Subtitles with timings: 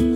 [0.00, 0.06] 大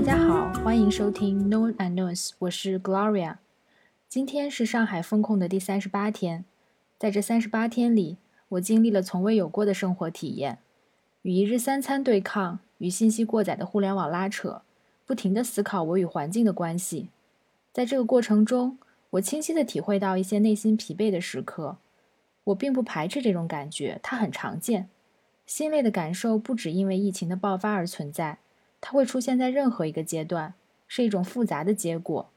[0.00, 3.38] 家好，欢迎收听 Known and Knowns，我是 Gloria。
[4.08, 6.44] 今天是上海封控的第三十八天，
[6.96, 8.18] 在这三十八天里，
[8.50, 10.58] 我经历了从未有过的生活体验，
[11.22, 14.62] 与一日三餐对抗，与信息过载的互联网拉扯，
[15.04, 17.08] 不停的思考我与环境的关系。
[17.76, 18.78] 在这个过程中，
[19.10, 21.76] 我清晰地体会到一些内心疲惫的时刻。
[22.44, 24.88] 我并不排斥这种感觉，它很常见。
[25.44, 28.38] 心累的感受不只因为疫情的爆发而存在。
[28.80, 30.54] 它会出现在任何一个阶段，
[30.88, 32.30] 是一种复杂的结果。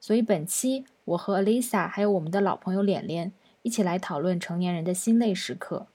[0.00, 3.30] 所以本期我和 Alisa 还有我们的老朋友脸脸
[3.62, 5.86] 一起来讨论成年人的心累时刻。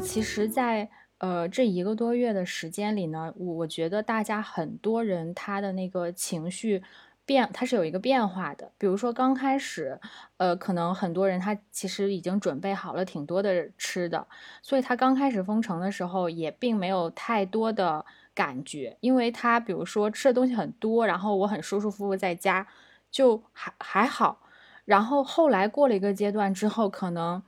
[0.00, 6.82] 其实，在呃这一个多月的时间里呢，我我觉得大家很多人他的那个情绪。
[7.26, 8.72] 变，他是有一个变化的。
[8.76, 10.00] 比如说刚开始，
[10.38, 14.26] 呃，可能很多人他其实已经准备好了挺多的吃的，
[14.62, 22.66] 所以他刚开始封城的时候也并没有太多的感觉，因为他比如说吃的东西很多，然后我很舒舒服服在家，
[23.12, 24.40] 就还还好。
[24.84, 27.40] 然后后来过了一个阶段之后，可能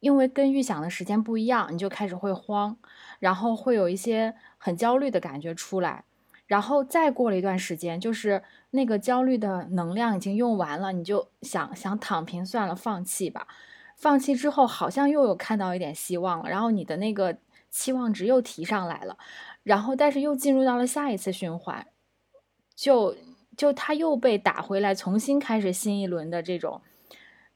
[0.00, 2.76] 因为跟预想的时间不一样，你就开始会慌，
[3.18, 6.04] 然后会有一些很焦虑的感觉出来。
[6.46, 13.48] 然后再过了一段时间，就是那个焦虑的能量已经用完了，你就想想躺平算了，放弃吧。
[13.96, 17.36] 放弃之后，好像又有看到一点希望了，然后你的那个
[17.70, 19.18] 期望值又提上来了，
[19.64, 21.84] 然后但是又进入到了下一次循环，
[22.76, 23.16] 就
[23.56, 26.80] 就他又被打回来，重新开始新一轮的这种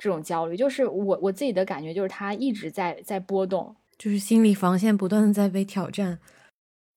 [0.00, 0.56] 这种焦虑。
[0.56, 6.18] 就是我我自己的感觉，就是他一直在在波动，就是心理防线不断的在被挑战。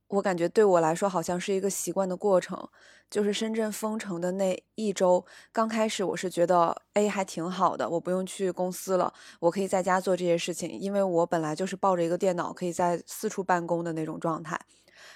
[0.07, 2.69] 我感觉对我来说好像是一个习惯的过程，
[3.09, 14.59] 就是深圳封城的那一周，刚开始我是觉得，哎，还挺好的，我不用去公司了，我可以在家做这些事情，因为我本来就是抱着一个电脑可以在四处办公的那种状态。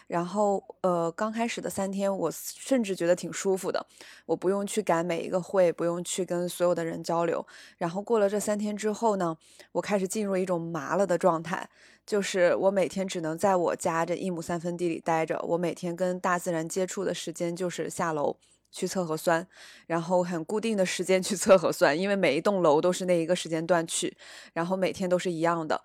[0.08, 3.86] 然后，呃，刚开始的三天，我甚至觉得挺舒服的，
[4.26, 7.46] 我不用去赶每一个会，不用去跟所有的人交流。
[7.78, 9.38] 然后过了这三天之后呢，
[9.74, 11.70] 我开始进入一种麻了的状态，
[12.06, 18.38] 就是我每天只能在我家这一亩三分地里待着，我每天跟大自然接触的时间就是下楼
[18.72, 19.46] 去测核酸，
[19.88, 24.16] 然后很固定的时间去测核酸，因为每一栋楼都是那一个时间段去，
[24.54, 25.82] 然后每天都是一样的。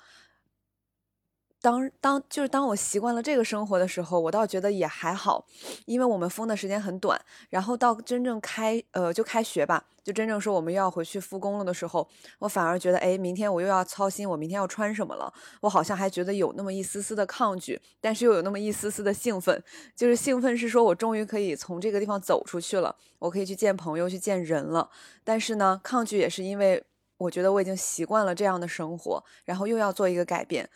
[1.62, 5.46] 当当就是当我习惯了这个生活的时候，我倒觉得也还好，
[5.86, 7.18] 因为我们封的时间很短。
[7.48, 12.06] 然后到真正开呃就开学吧，就真正说我们又要回去复工了的时候，
[12.40, 15.32] 我反而觉得哎，明天我又要操心我明天要穿什么了。
[15.60, 19.62] 我好像还觉得有那么一丝丝的抗拒，但是又有那么一丝丝的兴奋。
[19.94, 24.90] 就是兴奋是说我终于可以从这个地方走出去了，我可以去见朋友去见人了。
[25.22, 26.82] 但是呢，抗拒也是因为
[27.18, 30.68] 我觉得我已经习惯了这样的生活，然后又要做一个改变。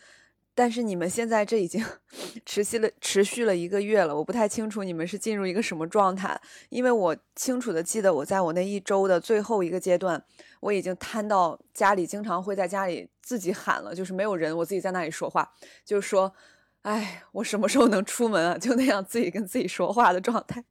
[0.57, 1.85] 但是你们现在这已经
[2.43, 6.35] 持续了持续了一个月了，我不太清楚你们是进入一个什么状态，
[6.69, 10.19] 因为我清楚的记得我在我那一周的最后一个阶段，
[10.59, 15.47] 我已经瘫到家里，经常会在家里自己喊了，就是没有人，我自己在那里说话，
[15.85, 16.33] 就是说，
[16.81, 18.57] 哎，我什么时候能出门啊？
[18.59, 20.63] 就那样自己跟自己说话的状态。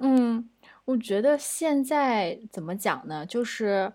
[0.00, 0.48] 嗯，
[0.86, 3.26] 我觉得现在怎么讲呢？
[3.26, 3.92] 就是。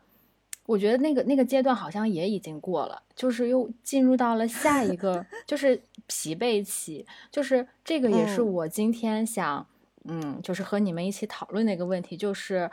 [0.68, 9.64] 我觉得那个那个阶段好像也已经过了，就是又进入到了下一个， 就是疲惫期，就是这个也是我今天想，
[10.06, 12.70] 嗯，就是和你们一起讨论的一个问题，就是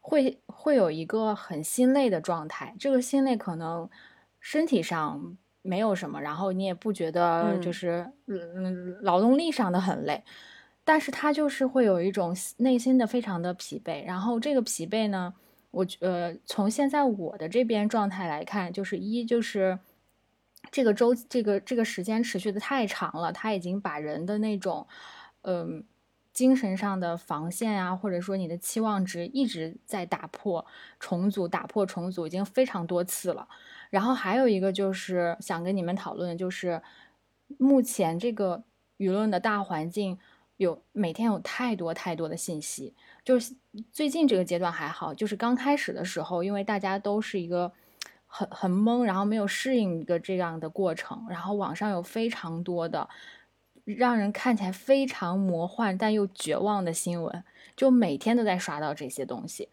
[0.00, 2.74] 会会有一个很心累的状态。
[2.80, 3.88] 这个心累可能
[4.40, 10.24] 身体上没有什么，然后你也不觉得就是嗯劳动力上的很累，
[10.82, 15.32] 但是他就是会有一种内心的非常的疲惫，然后这个疲惫呢。
[15.70, 19.78] 我呃，从现在我的这边状态来看，就是一就是
[20.70, 24.86] 这个周这个这个时间持续的太长了，他已经把人的那种
[25.42, 25.84] 嗯
[26.32, 30.66] 精神上的防线啊，或者说你的期望值一直在打破
[30.98, 33.48] 重组，打破重组已经非常多次了。
[33.90, 36.82] 然后还有一个就是想跟你们讨论，就是
[37.58, 38.64] 目前这个
[38.98, 40.18] 舆论的大环境。
[40.56, 42.92] 有每天有太多太多的信息，
[43.24, 43.54] 就是
[43.92, 47.72] 最近这个阶段还好，就是刚开始的时候，因为大家都是一个
[48.26, 53.08] 很很懵，然后没有适应一个这样的过程，然后网上有非常多的
[53.84, 57.44] 让人看起来非常魔幻但又绝望的新闻，
[57.76, 59.68] 就每天都在刷到这些东西，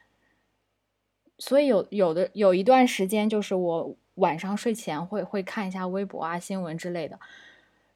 [1.37, 7.19] 所以有有的有一段时间，就是我晚上睡前会会看一下微博啊、新闻之类的，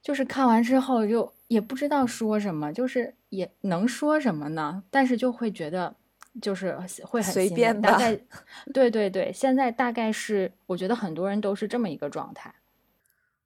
[0.01, 4.83] 就是看完之后就也不知道说什么，就是也能说什么呢？
[4.89, 5.95] 但是就会觉得
[6.41, 8.17] 就是会很随便大概
[8.73, 12.53] 对对对，现在大概是我觉得很多人都是这么一个状态。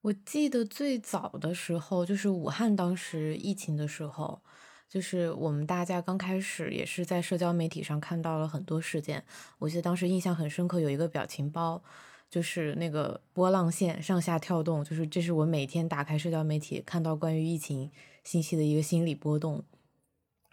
[0.02, 4.40] 我记得最早的时候，就是武汉当时疫情的时候，
[4.88, 9.24] 就是我们大家刚开始也是在社交媒体上看到了很多事件。
[9.58, 11.81] 我记得当时印象很深刻，有一个表情包，
[12.30, 17.92] 就是那个波浪线上下跳动，就是这是我每天打开社交媒体看到关于疫情
[18.24, 19.63] 信息的一个心理波动。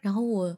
[0.00, 0.56] 然后我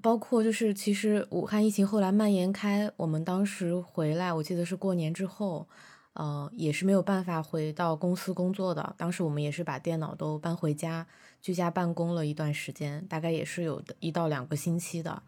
[0.00, 5.68] 包括就是其实武汉疫情后来蔓延开，我们当时回来，我记得是过年之后。
[6.14, 8.92] 呃，也是没有办法回到公司工作的。
[8.98, 11.06] 当时我们也是把电脑都搬回家，
[11.40, 15.22] 居家办公了一段时间，大概也是有一到两个星期的。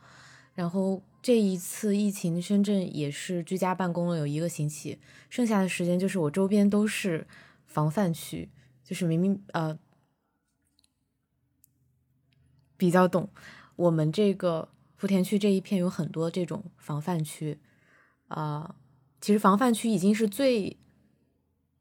[0.55, 4.99] 然后这一次疫情，深圳也是居家办公了有一个星期，
[5.29, 7.27] 剩下的时间就是我周边都是
[7.67, 8.49] 防范区，
[8.85, 9.79] 就是明明呃
[12.77, 13.29] 比较懂，
[13.77, 17.59] 我们这个福田区这一片有很多这种防范区，
[18.29, 18.77] 啊。
[19.23, 20.79] 其实防范区已经是最、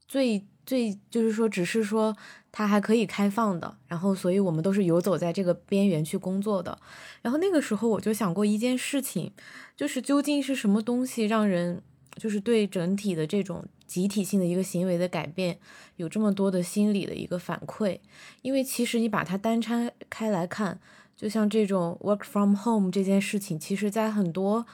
[0.06, 2.16] 最、最，就是说，只是说
[2.52, 3.76] 它还可以开放的。
[3.88, 6.78] 然后，所以我们都是游走在这个边缘去工作的。
[7.24, 9.32] 然后那个时候，我就想过一件事情，
[9.76, 11.82] 就是究竟是什么东西让人，
[12.18, 15.58] 就是对整体的这种集体性的一个行为的改变，
[15.96, 17.98] 有这么多的心理的一个反馈？
[18.44, 20.80] 因为其实你把它单拆开来看，
[21.18, 24.68] 就像这种 work from home 这件事情，其实在很多。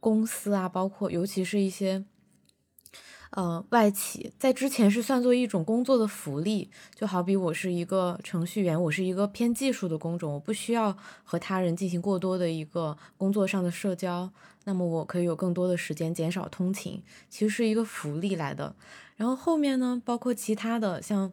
[0.00, 2.04] 公司啊，包括尤其是一些，
[3.38, 6.68] 呃，外企，在之前是算作一种工作的福利。
[6.96, 14.28] 就好比我是一个程序员，我是一个偏技术的工种，我不需要和他人进行过多的一个工作上的社交，
[14.64, 17.00] 那么我可以有更多的时间减少通勤，
[17.30, 18.74] 其实是一个福利来的。
[19.14, 21.32] 然后后面呢，包括其他的，像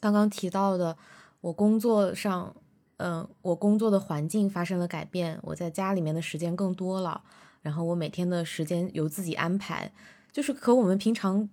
[0.00, 0.96] 刚刚提到的，
[1.42, 2.56] 我工作上，
[2.96, 7.22] 嗯，我工作的环境发生了改变，我在家里面的时间更多了。
[7.60, 9.92] 然后我每天的时间由自己安排，
[10.32, 11.48] 就是和我们平常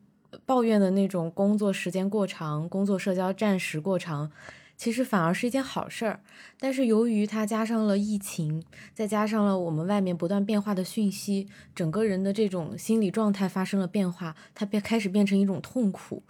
[0.45, 4.31] 抱怨的那种工作时间过长、工作社交暂时过长，
[4.75, 6.19] 其实反而是一件好事儿。
[6.59, 8.63] 但是由于它加上了疫情，
[8.93, 16.23] 再加上了我们外面不断变化的讯息，整个人的这种心理状态发生了变化，它变开始变成一种痛苦。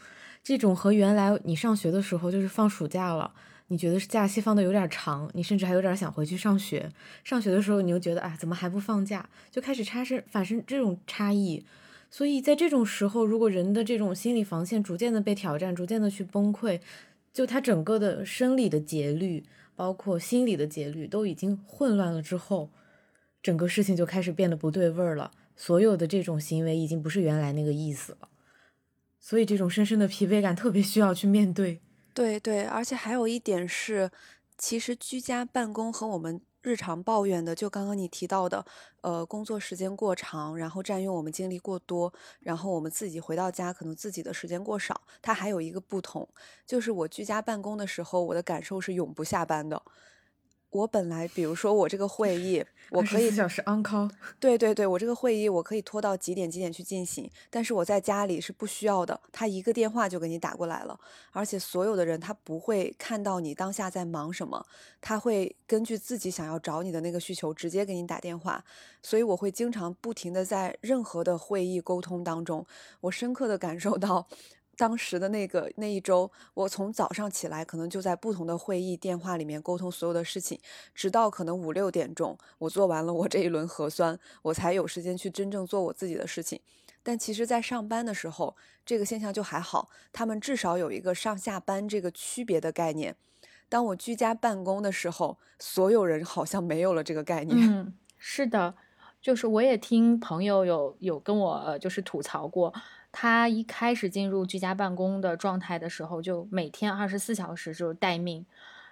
[0.43, 3.33] 这种和原来你上学的时候就是放暑假了。
[3.69, 6.89] 你觉得是假期放的有点长，你甚至还有点想回去上学。
[7.25, 9.27] 上学的时候，你又觉得啊，怎么还不放假？
[9.51, 11.65] 就开始差生发生这种差异。
[12.09, 16.79] 所以在这种时候，如果人的这种心理防线逐渐的被挑战，逐渐的去崩溃，
[17.33, 19.43] 就他整个的生理的节律，
[19.75, 22.69] 包括心理的节律都已经混乱了之后，
[23.43, 25.31] 整个事情就开始变得不对味儿了。
[25.55, 28.29] 所有的这种行为已经不是原来那个意思了。
[29.19, 31.81] 所以这种深深的疲惫感特别需要去面对。
[32.13, 34.09] 对对，而且还有一点是，
[34.57, 38.65] 其实居家办公和我们日常抱怨的，就刚刚你提到的，
[38.99, 42.11] 呃，工作时间过长，然后占用我们精力过多，
[42.41, 46.27] 然后我们自己回到家可能自己的时间过少，它还有一个不同，
[46.65, 49.81] 就是我居家办公的时候，我的感受是永不下班的。
[50.69, 54.09] 我本来，比如说我这个会议，我可以小时 on call。
[54.39, 60.99] 对对对，我这个会议我可以拖到几点几点去进行，但是我在家里是不需要的，他一个电话就给你打过来了，
[61.31, 64.65] 而且所有的人他不会看到你当下在忙什么，
[64.99, 68.63] 他会根据自己想要找你的那个需求直接给你打电话，
[69.01, 72.65] 所以我会经常不停的在任何的会议沟通当中，
[73.01, 74.27] 我深刻的感受到。
[74.77, 80.59] 当时的那个那一周，我从早上起来，可能就在不同的会议电话里面沟通所有的事情，
[80.93, 86.61] 直到可能五六点钟，我做完了我这一轮核酸，我才有时间去真正做我自己的事情。
[87.01, 88.55] 但其实，在上班的时候，
[88.85, 93.15] 这个现象就还好，他们至少有一个上下班这个区别的概念。
[93.69, 97.57] 当我居家办公的时候，所有人好像没有了这个概念。
[97.59, 98.75] 嗯，是的，
[99.21, 102.73] 就是我也听朋友有有跟我就是吐槽过。
[103.19, 108.45] 他一开始进入居家办公的状态的时候，就每天二十四小时就是待命。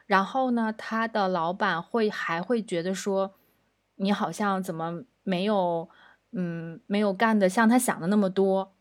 [0.07, 3.35] 然后呢，他的老板会还会觉得说，
[3.97, 5.87] 你好像怎么没有，
[6.31, 8.73] 嗯，没有干的像他想的那么多。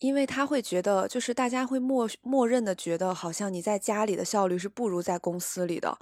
[0.00, 5.96] 因为他会觉得，就是大家会默默认的觉得，好像你在家里的效率是不如在公司里的。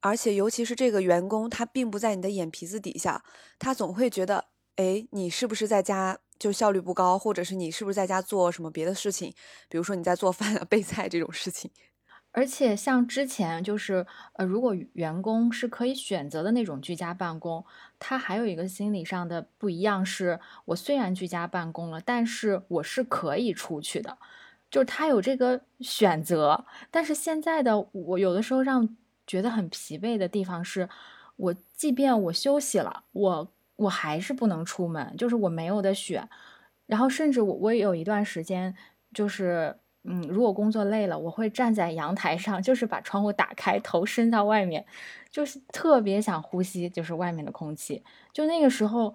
[0.00, 3.22] 而且，尤其是这个员工，他并不在你的眼皮子底下，
[3.58, 6.20] 他总会觉得，哎，你是不是在家？
[6.44, 9.32] 就效率不高，或者是你是不是在家做什么别的事情？
[9.70, 11.70] 比如说你在做饭啊、备菜这种事情。
[12.32, 17.64] 而且像之前就是呃，如果员工是可以选择的那种居家办公，
[17.98, 24.18] 他还有一个心理上的不一样，是我虽然居家办公了，但是我是可以出去的，
[24.70, 26.66] 就是他有这个选择。
[26.90, 28.94] 但是现在的我有的时候让
[29.26, 30.90] 觉得很疲惫的地方是，
[31.36, 36.28] 我即便我休息了，我我还是不能出门，就是我没有的选。
[36.86, 38.74] 然后甚至我我有一段时间
[39.12, 39.78] 就是。
[40.06, 44.84] 嗯，如果工作累了，我会站在阳台上，就是把窗户打开，头伸到外面，
[45.30, 48.04] 就是特别想呼吸，就是外面的空气。
[48.30, 49.14] 就那个时候，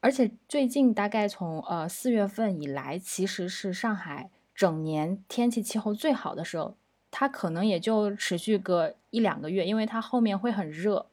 [0.00, 6.74] 而且最近大概从呃四月份以来，其实是上海整年天气气候最好的时候，
[7.12, 11.06] 它可能也就持续个一两个月，因为它后面会很热，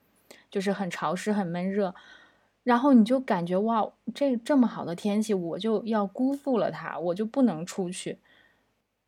[0.50, 1.94] 就是很潮湿、很闷热，
[2.64, 8.20] 然后你就感觉哇，这这么好的天气，我就要辜负了它，我就不能出去。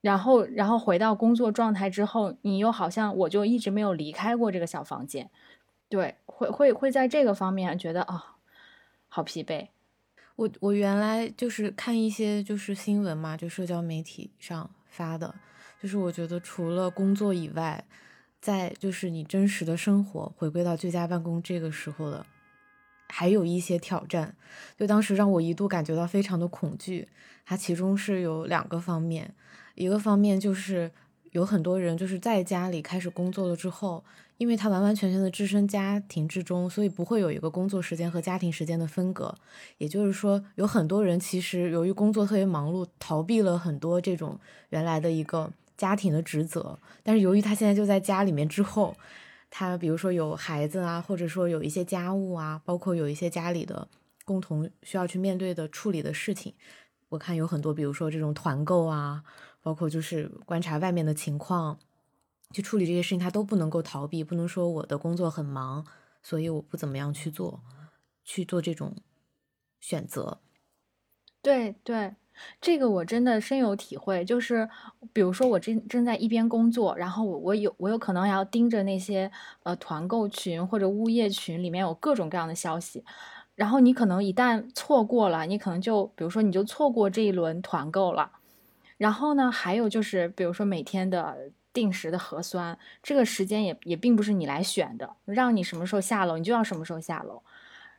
[0.01, 5.29] 然后，然后回到工作状态之后，你又好像我就一直没有离开过这个小房间，
[5.87, 8.35] 对，会会会在这个方面觉得啊，
[9.07, 9.67] 好疲惫。
[10.35, 15.35] 我我原来就是看一些就是新闻嘛，就社交媒体上发的，
[15.81, 17.85] 就是我觉得除了工作以外，
[18.41, 22.25] 在就是你真实的生活回归到居家办公这个时候的，
[23.15, 24.35] 还有一些挑战。
[24.75, 27.07] 就当时让我一度感觉到非常的恐惧，
[27.45, 29.35] 它其中是有两个方面。
[29.75, 30.89] 一个方面就是
[31.31, 34.03] 有很多人就是在家里开始工作了之后，
[34.37, 39.35] 因为他完完全全的置身家庭之中，所以不会有一个工作时间和家庭时间的分隔。
[39.77, 44.39] 也就是说，有很多人其实由于工作特别忙碌，逃避了很多这种
[44.69, 46.79] 原来的一个家庭的职责。
[47.03, 48.95] 但是由于他现在就在家里面之后，
[49.55, 53.87] 他比如说有孩子啊，或者说有一些家务啊，包括有一些家里的
[54.25, 56.55] 共同需要去面对的处理的事情，
[57.09, 59.23] 我看有很多，比如说这种团购啊。
[59.61, 61.79] 包括就是观察外面的情况，
[62.51, 65.85] 去处理这些事情，他都不能够逃避，不能说我的工作很忙，
[66.21, 67.63] 所以我不怎么样去做，
[68.25, 68.97] 去做这种
[69.79, 70.41] 选择。
[71.41, 72.13] 对对，
[72.61, 74.23] 这个我真的深有体会。
[74.25, 74.67] 就是
[75.11, 79.31] 比如说我正正在一边工作，然后我我有我有可能要盯着那些
[79.63, 83.03] 呃团购群或者物业群里面有各种各样的消息，
[83.55, 88.31] 然后你可能一旦错过了，你可能就比如说你就错过这一轮团购了。
[88.97, 97.41] 然后呢，还有就是，比如说每天的定时的核酸，这个时间也也并不是你来选的，让你什么时候下楼，你就要什么时候下楼。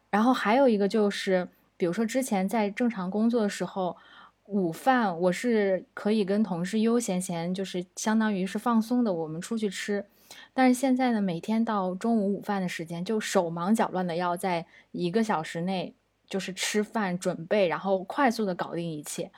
[0.08, 3.96] 然后还有一个就是，比如说之前在正常工作的时候，
[4.46, 10.04] 午饭我是可以跟同事悠闲闲，就是相当于是放松的，我们出去吃。
[10.52, 15.94] 但是现在呢，每天到中午午饭的时间，就手忙脚乱的要在一个小时内
[16.28, 19.30] 就是吃饭准备，然后快速的搞定一切。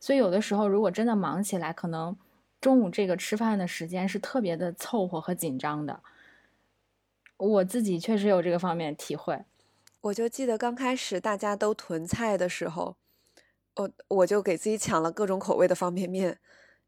[0.00, 2.16] 所以有的时候，如果真的忙起来，可能
[2.60, 6.00] 中午这个吃饭的时间是特别的凑合和紧张的。
[7.36, 9.44] 我自己确实有这个方面体会。
[10.00, 12.96] 我就记得刚开始大家都囤菜的时候，
[13.76, 16.38] 我我就给自己抢了各种口味的方便面，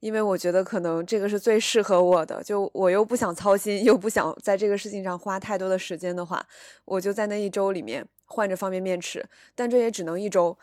[0.01, 2.43] 因为我觉得可能这个是最适合我的。
[2.43, 6.47] 就我又不想操心，又不想在这个事情上花太多的时间的话，
[6.85, 9.25] 我就在那一周里面换着方便面吃。
[9.55, 10.57] 但这也只能一周。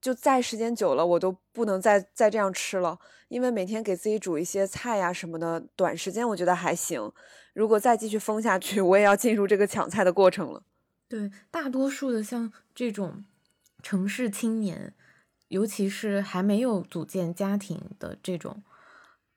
[0.00, 7.10] 就再时间久了，我都不能再再这样吃了，因为每天给自己煮一些菜呀什么的，短时间我觉得还行。
[7.52, 10.62] 如果再继续封下去，我也要进入这个抢菜的过程了。
[11.08, 13.24] 对，大多数的像这种
[13.82, 14.94] 城市青年，
[15.48, 18.62] 尤其是还没有组建家庭的这种，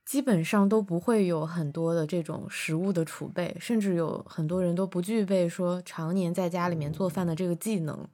[0.06, 8.08] 基本上都不会有很多的这种食物的储备，甚至有很多人都不具备说常年在家里面做饭的这个技能。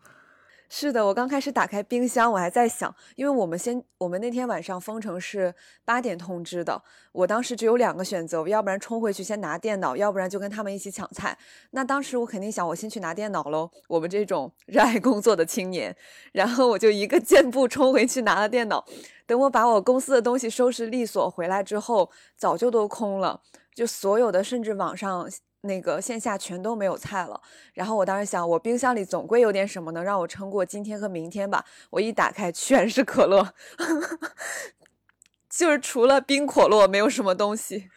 [0.69, 5.53] 是的，我刚开始打开冰箱，我还在想，因为我们先，我们那天晚上封城是
[5.85, 6.81] 八点通知的，
[7.13, 11.37] 我当时只有两个选择，要不然冲回去先拿电脑，要不然就跟他们一起抢菜。
[11.71, 13.71] 那当时我肯定想，我先去拿电脑喽。
[13.87, 15.95] 我们这种 热爱工作的青年，
[16.33, 18.85] 然后我就一个箭步冲回去拿了电脑。
[19.25, 23.41] 等我把我公司的东西收拾利索回来之后，早就都空了，
[23.73, 25.29] 就所有的，甚至网上。
[25.67, 27.39] 那个线下全都没有菜了，
[27.73, 31.63] 然后我当时想，我冰箱里总归有点什么能让我撑过今天和明天吧。
[31.91, 33.53] 我一打开，全是可乐，
[35.47, 37.89] 就是除了冰可乐，没有什么东西。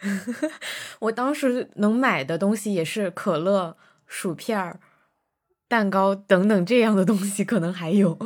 [1.00, 4.78] 我当时能买的东西也是可乐、薯片、
[5.68, 8.18] 蛋糕等等这样的东西，可能还有。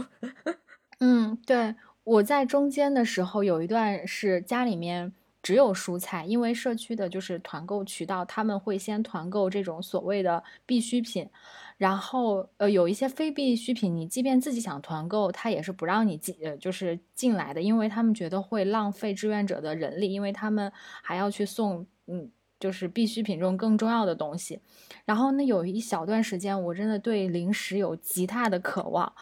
[1.01, 1.75] 嗯，对，
[2.05, 5.13] 我在中间的时候有一段是家里面。
[5.45, 11.29] 只有蔬菜，因为社区的就是团购渠道，他们会先团购这种所谓的必需品，
[11.77, 20.73] 然后呃有一些非必需品，你即便自己想团购，他也是不让你进呃就是进来的，因为他们觉得会浪费志愿者的人力，因为他们
[21.03, 22.31] 还要去送嗯。
[22.61, 24.59] 就是必需品中更重要的东西。
[25.05, 29.13] 然后那有一小段时间，我真的对零食有极大的渴望，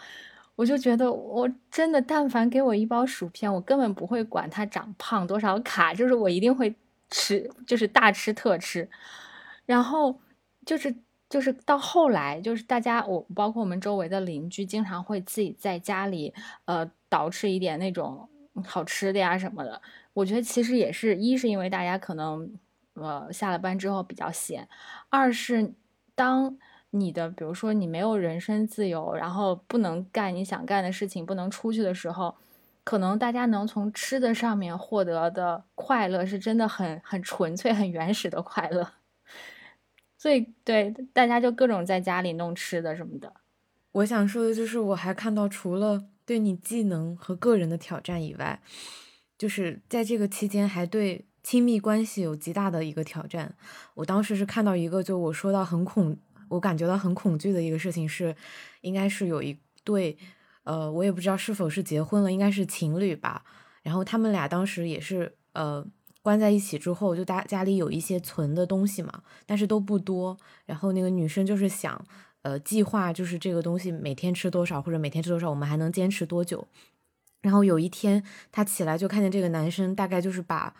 [0.62, 6.72] 我就觉得我真的但凡给我一包薯片，我根本不会管它长胖多少卡，就是我一定会
[7.10, 8.88] 吃，就是大吃特吃。
[9.66, 10.16] 然后
[10.64, 10.94] 就是
[11.28, 16.32] 就是到后来，就是大家我包括我们周围的邻居，经常会自己在家里
[16.66, 18.28] 呃捯饬一点那种
[18.64, 19.82] 好吃的呀什么的。
[20.12, 22.48] 我觉得其实也是一是因为大家可能
[22.94, 24.68] 呃下了班之后比较闲，
[25.08, 25.74] 二是
[26.14, 26.56] 当
[26.94, 32.34] 你的比如说你没有人身自由，然后不能干你想干的事情，不能出去的时候，
[32.84, 38.86] 可能大家能从吃的上面获得的快乐是真的很很纯粹、很原始的快乐。
[40.18, 43.32] 所以对大家就各种在家里弄吃的什么的。
[43.92, 48.60] 我想说的就是，我还看到除了对你技能和个人的挑战以外，
[49.36, 53.54] 就是在这个期间还对亲密关系有极大的一个挑战。
[53.94, 56.16] 我当时是看到一个，就我说到很恐，
[56.52, 58.34] 我感觉到很恐惧的一个事情是，
[58.82, 60.16] 应该是有一对，
[60.64, 63.44] 呃，我也不知道是否是结婚了，应该是情侣吧。
[63.82, 65.84] 然后他们俩当时也是，呃。
[66.24, 70.38] 关在一起之后，就家家里有一些存的东西嘛，但是都不多。
[70.64, 72.00] 然后那个女生就是想，
[72.42, 76.68] 呃，计划就是这个东西每天吃多少，或者每天吃多少，我们还能坚持多久。
[77.40, 80.72] 然后有一天，她起来就看见这个男生大概就是把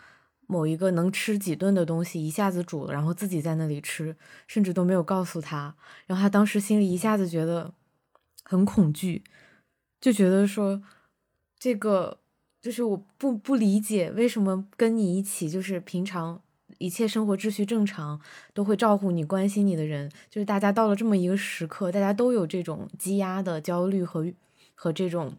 [0.53, 4.15] 某一个能吃几顿的东西一下子煮了，然后自己在那里吃，
[4.47, 5.75] 甚至都没有告诉他。
[6.05, 7.73] 然后他当时心里一下子觉得
[8.43, 9.23] 很恐惧，
[9.99, 10.83] 就觉得说
[11.57, 12.19] 这个。
[12.63, 16.41] 就是我不不理解为什么跟你一起，就是平常
[16.77, 18.21] 一切生活秩序正常，
[18.53, 24.31] 都会照顾你、关心你的人，就是大家到了这么一个时刻，大家都有这种积压的焦虑和
[24.75, 25.33] 和这种，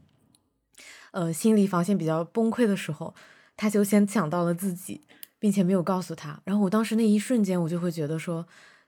[1.12, 3.14] 呃，心理防线比较崩溃的时候，
[3.56, 5.02] 他就先抢到了自己，
[5.38, 6.40] 并且没有告诉他。
[6.44, 8.46] 然后我当时那一瞬间，我就会觉得说。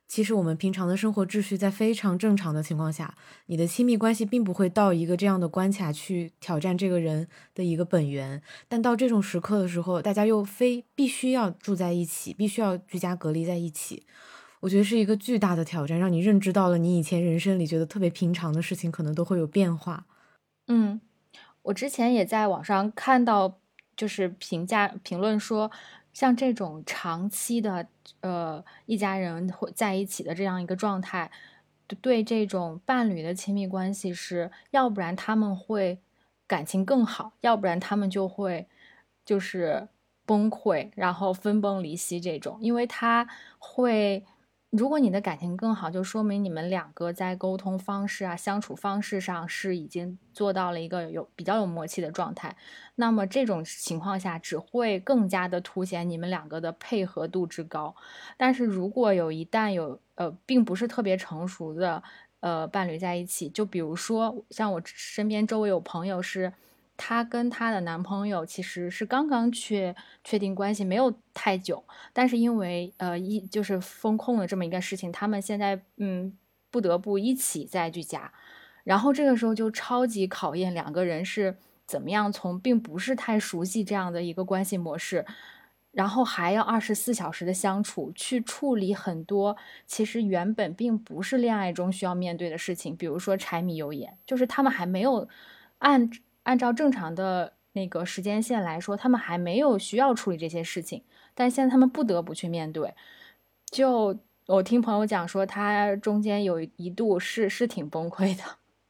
[0.09, 3.13] 其实我们平常的生活秩序在非常正常的情况下，
[3.47, 8.41] 你的亲密关系并不会到一个这样的关卡去挑战这个人的一个本源。
[8.69, 14.05] 但到这种时刻的时候，大家又非必须要住在一起，必须要居家隔离在一起，
[14.61, 20.07] 我觉得是一个巨大的挑战，让你认知到了你以前人生里觉得特别平常的事情可能都会有变化。
[20.69, 21.01] 嗯，
[21.63, 23.59] 我之前也在网上看到，
[23.97, 25.71] 就是评价评论说。
[26.13, 27.87] 像这种长期的，
[28.21, 31.31] 呃，一家人会在一起的这样一个状态，
[32.01, 35.99] 对这种伴侣的亲密关系是，要不然他们会
[36.47, 38.67] 感情更好，要不然他们就会
[39.27, 39.87] 就是
[40.25, 43.29] 崩溃，然后分崩离析这种，因为他
[43.59, 44.25] 会。
[44.77, 52.55] 如果你的感情更好，就说明你们两个在沟通方式啊、相处方式上是已经做到了一个有比较有默契的状态。
[52.97, 57.97] 那么这种情况下，只会更加的凸显你们两个的配合度之高。
[58.37, 62.03] 但是如果有一旦有呃，并不是特别成熟的
[62.41, 66.53] 呃伴侣在一起，就比如说像我身边周围有朋友是。
[66.97, 76.37] 她跟她的男朋友其实是刚刚确确定关系，没有太久，但是因为呃一就是风控的这么一个事情，他们现在嗯
[76.71, 78.33] 不得不一起在居家，
[78.85, 81.57] 然后这个时候就超级考验两个人是
[81.87, 85.25] 怎么样从并不是太熟悉这样的一个关系模式，
[85.93, 89.57] 然后还要二十四小时的相处去处理很多
[89.87, 95.29] 其实原本并不是恋爱中需要面对的事情，比如说柴米油盐，就是他们还没有
[95.79, 96.11] 按。
[96.47, 101.03] 按照正常的那个时间线来说，他们还没有需要处理这些事情，
[101.35, 102.95] 但现在他们不得不去面对。
[103.67, 108.43] 就我听朋友讲说，他中间有一度是是挺崩溃的。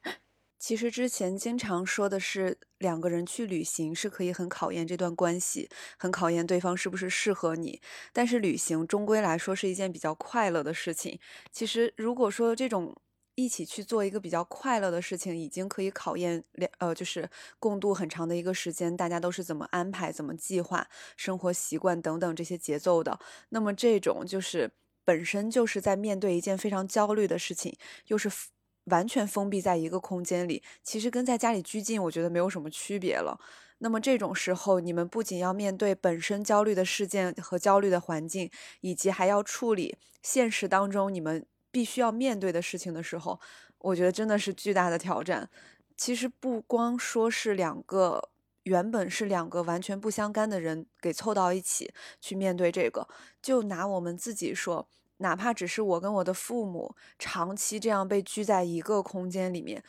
[0.59, 5.67] 其实之前经常说的是，两个人去旅行是可以很考验这段关系，
[5.97, 7.81] 很考验对方是不是适合你。
[8.13, 11.19] 但是旅行终归来说是一件比较快乐的事情。
[11.51, 12.95] 其实如果说这种。
[13.37, 23.19] 一起去做一个比较快乐的事情，已经可以考验两呃，就是共度很长的一个时间，大家都是怎么安排、怎么计划生活习惯等等这些节奏的。
[23.49, 24.71] 那么这种就是
[25.05, 28.27] 本身就是在面对一件非常焦虑的事情，又是
[28.85, 33.39] 完全封闭在一个空间里，其实跟在家里拘禁，我觉得没有什么区别了。
[33.77, 38.49] 那么这种时候，你们不仅要面对本身焦虑的事件和焦虑的环境，
[38.81, 41.45] 以及还要处理现实当中你们。
[41.71, 43.39] 必须要面对的事情的时候，
[43.79, 45.49] 我觉得真的是巨大的挑战。
[45.95, 48.29] 其实不光说是两个
[48.63, 53.07] 原本是两个完全不相干的人给凑到一起去面对这个，
[53.41, 59.83] 就拿我们自己说，哪怕只是我跟我的父母长期这样被拘在一个空间里面，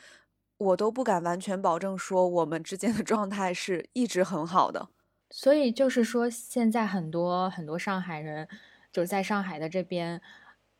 [0.57, 4.89] 我都不敢完全保证说我们之间的状态是一直很好的。
[5.29, 8.47] 所以就是说，现在很多很多上海人。
[8.91, 10.19] 就是在上海的这边，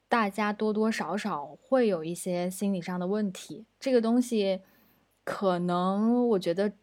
[0.10, 3.66] 大家多多少少会有一些心理上的问题。
[3.80, 4.60] 这个东西，
[5.24, 6.74] 可能我觉得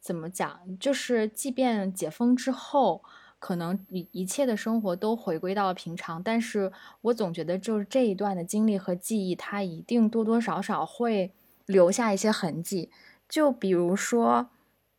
[0.00, 3.02] 怎么讲，就是即便解封之后。
[3.40, 11.30] 可能一一切的生活都回归到了平常，但是我总觉得就是这一段的经历和记忆，它一定多多少少会
[11.66, 12.90] 留下一些痕迹。
[13.28, 14.48] 就比如说，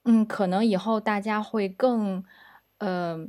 [0.03, 2.23] 嗯，可能以后大家会更，
[2.77, 3.25] 呃，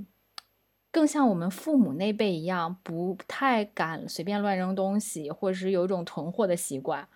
[0.96, 7.06] 更像我们父母那辈一样，不太敢随便乱扔东西，或者是有一种囤货的习惯。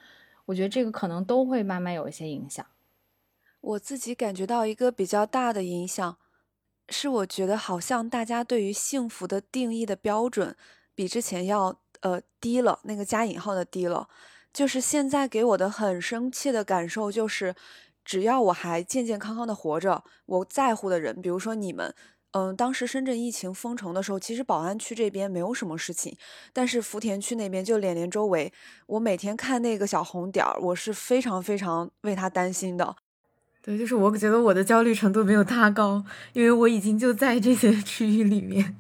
[0.45, 2.67] 我觉得这个可能都会慢慢有一些影响。
[3.63, 6.19] 我自己感觉到一个比较大的影响。
[6.91, 10.55] 是我觉得好像大家对于幸福的定义的标准
[10.95, 14.11] 比之前要呃低了，那个加引号的低了。
[14.53, 17.55] 就是现在给我的很深切的感受就是，
[18.05, 21.95] 只要我还健健康康的活着，我在乎的人，比如说你们，
[22.33, 26.17] 嗯，当时深圳疫情封城的时候，其实宝安区这边没有什么事情，
[26.53, 28.53] 但是福田区那边就连连周围，
[28.87, 32.97] 我每天看那个小红点儿，我是非常非常为他担心的。
[33.63, 38.77] 对，就是我觉得我的焦虑程度没有他高，因为我已经就在这些 区域里面。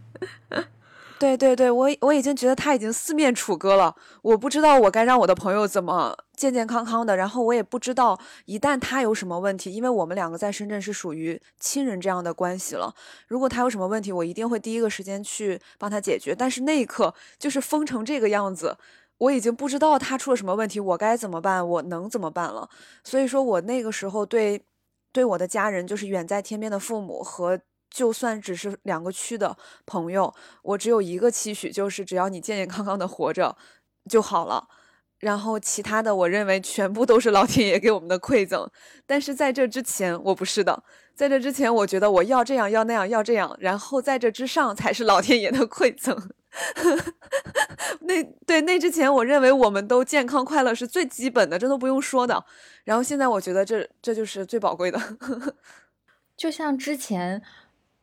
[1.18, 3.94] 对对对，我我已经觉得他已经四面楚歌了。
[4.22, 12.94] 我不知道我该让我的朋友怎么健健康康的，然后我也不知道一旦他有什么问题，因为我们两个在深圳是属于亲人这样的关系了。
[13.28, 16.34] 如果他有什么问题，我一定会第一个时间去帮他解决。
[16.34, 18.78] 但是那一刻就是封成这个样子。
[19.18, 21.68] 我已经不知道他出了什么问题，我该怎么办？
[21.68, 22.66] 我能怎么办了？
[23.04, 24.64] 所以说我那个时候对，
[25.12, 33.54] 对我的家人，就是远在天边的父母和就算只是两个区的朋友，我只有一个期许，就是只要你健健康康的活着
[34.08, 34.66] 就好了。
[35.20, 38.68] 然后其他的，我认为全部都是老天爷给我们的馈赠。
[39.06, 40.82] 但是在这之前，我不是的。
[41.14, 43.54] 在这之前，我觉得我要这样，要那样，要这样。
[43.60, 46.16] 然后在这之上，才是老天爷的馈赠。
[48.00, 52.42] 那对那之前，我认为我们都健康快乐是最基本的，这都不用说的。
[52.84, 54.98] 然后现在，我觉得这这就是最宝贵的。
[56.34, 57.42] 就像之前，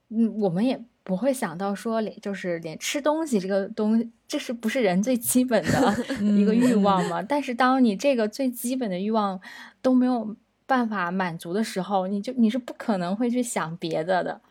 [0.09, 0.79] 嗯，我们也。
[1.07, 7.21] 不会想到说连就是连吃东西这个东西，这是不是人最基本的一个欲望吗？
[7.21, 9.39] 但是当你这个最基本的欲望
[9.81, 14.41] 都没有办法满足的时候，你就你是不可能会去想别的的。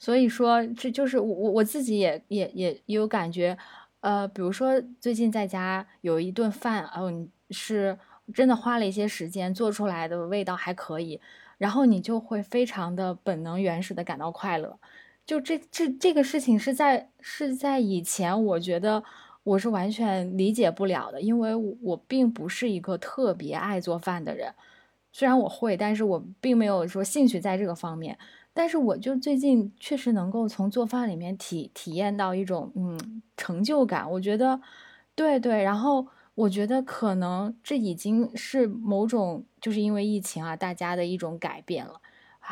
[0.00, 3.56] 所以说，这就是我我我自己也也也有感觉，
[4.00, 7.96] 呃，比如说最近在家有一顿饭，嗯，是
[8.34, 11.20] 真的花了一些时间做出来的味道还可以，
[11.56, 14.76] 然后你就会非常的本能原始的感到快乐。
[15.26, 19.02] 就这这这个事情是在是在以前，我觉得
[19.42, 24.54] 我是完全理解不了的，因为我并不是一个特别爱做饭的人，
[25.12, 28.18] 虽然我会，但是我并没有说兴趣在这个方面。
[28.56, 34.60] 但是我就最近确实能够从做饭里面体体验到一种嗯成就感，我觉得
[35.16, 36.06] 对对，然后
[36.36, 42.00] 我觉得可能这已经是某种就是因为疫情啊，大家的一种改变了。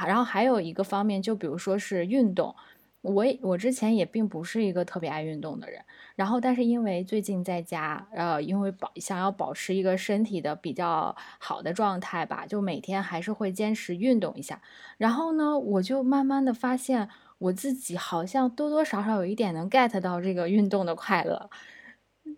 [0.06, 2.54] 然后还有一个方面，就比如说是运动，
[3.02, 14.62] 我我之前也并不是一个特别爱运动的人，然后但是因为最近在家，呃，因为保想要保持一个身体的比较好的状态吧，就每天还是会坚持运动一下。
[14.98, 21.50] 然后呢，我就慢慢的发现我自己好像多多少少有一点能 get 到这个运动的快乐，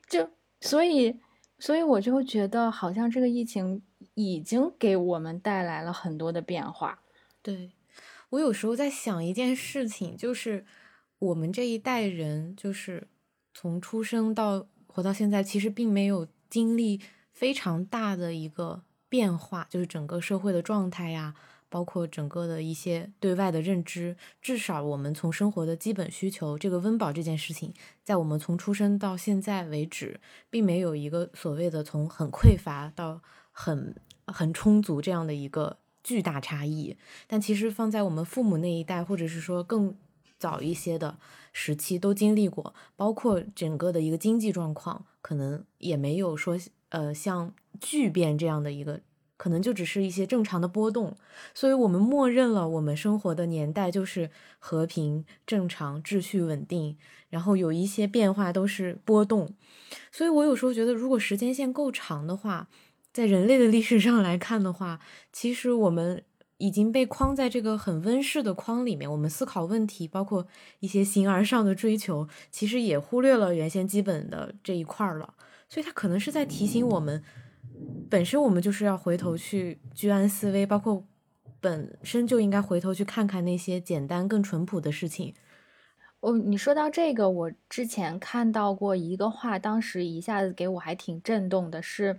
[0.09, 1.21] 就所以
[1.59, 3.83] 所以我就觉得好像这个疫情
[4.15, 7.01] 已经给我们带来了很多的变化。
[7.45, 7.73] 对，
[8.31, 10.65] 我有时候在想一件事情，就是
[11.19, 13.07] 我们这一代人，就是
[13.53, 17.03] 从出生到活到现在，其实并没有经历
[17.35, 21.35] 非常大的一个变化，就是整个社会的状态呀，
[21.69, 24.17] 包括整个的一些对外的认知。
[24.41, 33.21] 至少我们从生活的基本需求，这个温饱这件事情，在我们从出生到现在为止，并没有一个所谓的从很匮乏到
[33.53, 33.95] 很
[34.27, 35.77] 很充足这样的一个。
[36.05, 39.97] 巨大差异，但其实放在我们父母那一代，或者是说更
[40.39, 41.17] 早一些的
[41.53, 46.59] 时期，都经历过，包括整个的一个经济状况，可能也没有说
[46.91, 49.01] 呃像巨变这样的一个，
[49.39, 51.17] 可能就只是一些正常的波动，
[51.55, 56.99] 所以我们默认了我们生活的年代就是和平、正常、秩序稳定，
[57.31, 59.49] 然后有一些变化都是波动，
[60.13, 62.69] 所以我有时候觉得，如果时间线够长的话。
[63.15, 64.99] 在人类的历史上来看的话，
[65.33, 66.25] 其实我们
[66.59, 69.09] 已经被框在这个很温室的框里面。
[69.09, 70.49] 我们思考问题，包括
[70.81, 75.35] 一些形而上的追求，其实也忽略了原先基本的这一块儿了。
[75.69, 77.23] 所以，他可能是在提醒我们，
[78.11, 81.07] 本身我们就是要回头去居安思危，包括
[81.61, 85.33] 本身就应该回头去看看那些简单、更淳朴的事情。
[86.19, 92.19] 哦，你说到这个，我之前看到过一个话，当时一下子给我还挺震动的，是，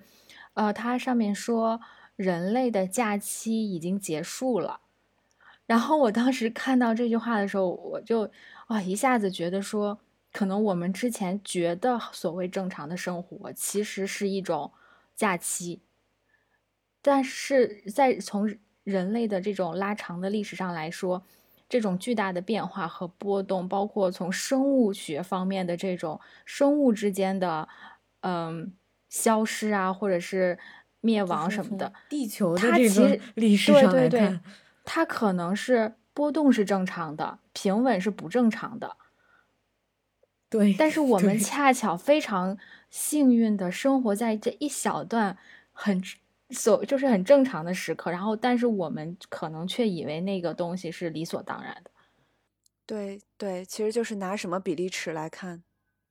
[0.56, 1.80] 呃，它上面说
[2.16, 4.82] 人类的假期已经结束了。
[5.66, 8.30] 然后我当时看到这句话的时候，我就
[8.68, 10.00] 啊一下子觉得说，
[10.32, 14.72] 可能我们之前觉得所谓正常的生活，其实是一种
[15.16, 15.82] 假期。
[17.02, 21.24] 但是在从人类的这种拉长的历史上来说，
[21.68, 27.68] 这种巨大的变化和波动，包括从生物学方面的这种生物之间的
[28.22, 28.74] 嗯
[29.10, 30.58] 消失啊，或者是
[31.02, 34.42] 灭亡什么的，地球的这个历史上来看。
[34.84, 38.98] 它可能是波动是正常的，平稳是不正常的。
[40.48, 42.58] 对，但是我们恰巧非常
[42.90, 45.38] 幸运的生活在这一小段
[45.72, 46.02] 很
[46.52, 51.90] 所就是很正常的时刻，然后但是我们可能却以为那个东西是理所当然的。
[52.86, 55.64] 对对，其实就是拿什么比例尺来看。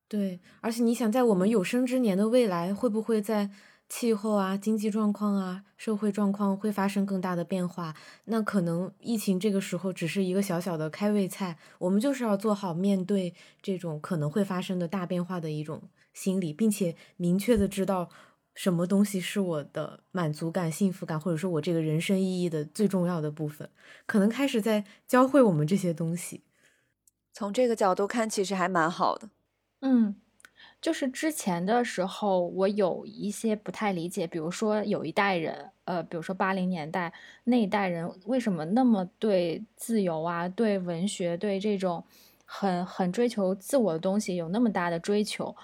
[0.09, 3.51] 对，而且你想，在我们有生之年的未来，会不会在？
[3.87, 7.95] 气候啊，经济状况啊，社会状况会发生更大的变化。
[8.25, 15.83] 那可能疫情这个时候只是一个小小的开胃菜，我们就是要做好面对这种可能会发生的大变化的一种
[16.15, 18.09] 心理，并且明确的知道
[18.55, 23.69] 什么东西是我的满足感、幸福感，或者说我这个人生意义的最重要的部分，
[24.07, 26.43] 可能开始在教会我们这些东西。
[27.35, 29.29] 从这个角度看，其实还蛮好的。
[29.85, 30.17] 嗯。
[30.81, 37.13] 就是之前的时候，我有一些不太理解，比如说有一代人，呃，比如说八零年代
[37.45, 42.05] 那一代人，为什么那么对自由啊、对文学、对这种
[42.45, 45.57] 很很追求自我的东西有那么大的追求？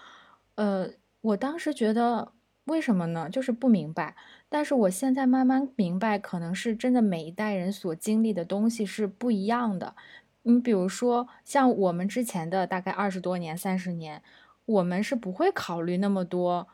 [0.55, 0.89] 呃，
[1.21, 2.33] 我当时觉得
[2.65, 3.29] 为什么呢？
[3.31, 4.17] 就是不明白。
[4.49, 9.95] 但是我现在慢慢明白，可能是真的每一代人所经历的东西是不一样的。
[10.43, 14.23] 你比如说，像我们之前的大概二十多年、三十年。
[14.67, 16.69] 我们是不会考虑那么多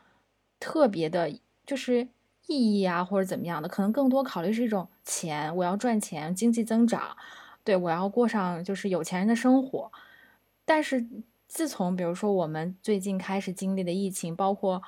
[0.60, 1.32] 特别的，
[1.64, 2.08] 就是
[2.46, 7.16] 意义啊，或者怎么样的，可能更多考虑是一种钱，我要赚钱，经济增长，
[7.64, 9.90] 对我要过上就是有钱人的生活。
[10.66, 11.06] 但是
[11.48, 14.82] 自从比如说我们最近开始经历的疫情，包括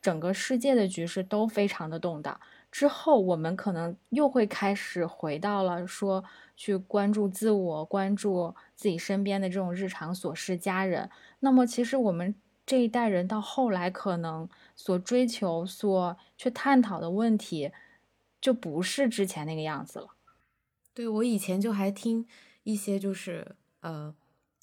[0.00, 2.38] 整个世界的局势都非常的动荡
[2.72, 6.24] 之后，我们可能又会开始回到了说
[6.56, 11.08] 去关注自我，关注自己身边的这种日常琐事、家人。
[11.38, 12.34] 那么其实我们。
[12.64, 17.72] 这一代人到后来可能所追求、所去探讨的问题，
[18.40, 20.10] 就不是之前那个样子了。
[20.94, 22.24] 对我以前就还听
[22.62, 24.14] 一些就是呃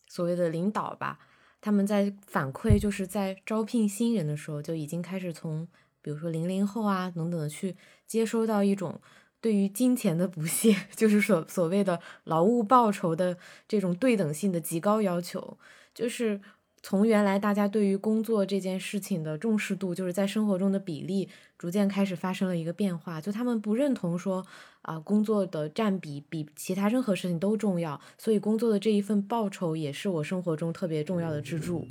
[0.08, 1.19] 所谓的领导吧，
[1.60, 5.67] 他们在反馈，就是在招聘新人的时候就已经开始从
[6.02, 9.00] 比如说零零后啊等等的去接收到一种
[9.42, 15.58] 对于金钱的不屑， 就是所所谓的劳务报酬的这种对等性的极高要求，
[15.94, 16.42] 就是。
[16.82, 23.20] 从原来大家对于工作这件事情的重视度，就是在生活中的比例逐渐开始发生了一个变化。
[23.20, 24.48] 就他们不认同说
[24.84, 31.86] 啊，工作的占比比其他任何事情都重要，所以工作的这一份报酬也是我生活中特别重要的支柱。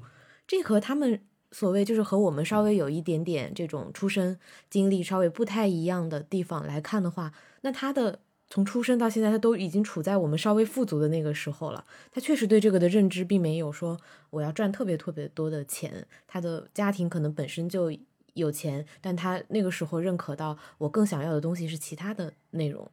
[0.47, 7.33] 这和他们所谓就是和我们稍微有一点点这种出身经历稍微不太一样的地方来看的话，
[7.63, 8.21] 那他的。
[8.51, 11.85] 从出生到现在，他都已经处在我们稍微富足的那个时候了。
[12.11, 16.07] 他确实对这个的认知并没有说我要赚特别特别多的钱。
[16.27, 17.93] 他的家庭可能本身就
[18.33, 22.91] 有钱，但他那个时候认可到我更想要的东西是其他的内容，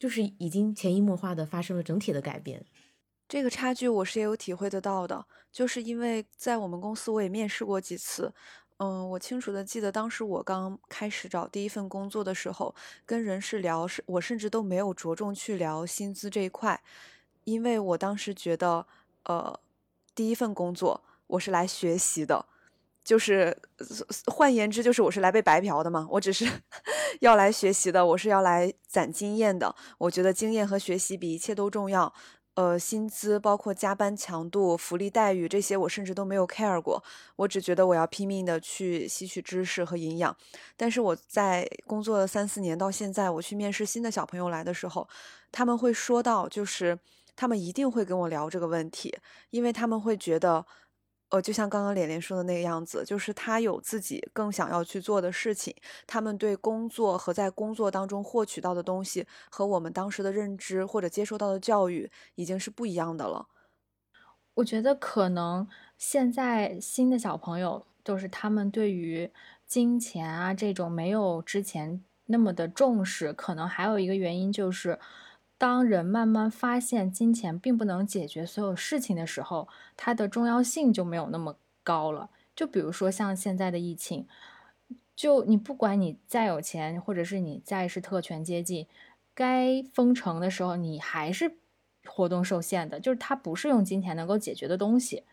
[0.00, 2.64] 就是已经潜移默化的发生了整体的改变。
[3.28, 8.32] 这个差距我是也有体会得到的，就是因为在我们公司我也面试过几次。
[8.78, 12.72] 嗯，我清楚的记得，当时我刚开始找第一份工作的时候，
[13.04, 16.80] 跟人事聊，是我甚至都没有着重去聊薪资这一块，
[17.42, 18.86] 因为我当时觉得，
[19.24, 19.58] 呃，
[20.14, 22.46] 第一份工作我是来学习的，
[23.02, 23.60] 就是
[24.26, 26.46] 换言之，就是我是来被白嫖的嘛，我只是
[27.20, 32.14] 要来学习的，我是要来攒经验的，我觉得经验和学习比一切都重要。
[32.58, 37.00] 呃，薪资包括加班强度、福利待遇这些，我甚至都没有 care 过。
[37.36, 40.36] 我只觉得我要拼命的去吸取知识和营养。
[40.76, 45.08] 但是我在工作了三四年到现在，我去面试新的小朋友来的时候，
[45.52, 46.98] 他们会说到，就是
[47.36, 49.16] 他们一定会跟我聊这个问题，
[49.50, 50.66] 因为他们会觉得。
[51.30, 55.74] 呃，就像刚刚连连说的那个样子，就是他有自己更想要去做的事情，
[56.06, 63.46] 他们对工作和在工作当中获取到的东西，和我们当时的认知或者接受到的教育已经是不一样的了。
[64.54, 69.30] 我觉得可能现在新的小朋友，就是他们对于
[69.66, 74.98] 金钱啊这种没有之前那么的重视，可能还有一个原因就是。
[75.58, 79.66] 当人慢慢发现金钱并不能解决所有事情的时候，
[79.96, 82.30] 它的重要性就没有那么高了。
[82.54, 84.28] 就比如说像现在的疫情，
[85.16, 88.86] 就你不管你再有钱，或者是你再是特权阶级，
[89.34, 91.56] 该封城的时候，你还是
[92.06, 93.00] 活动受限的。
[93.00, 95.24] 就是它不是用金钱能够解决的东西，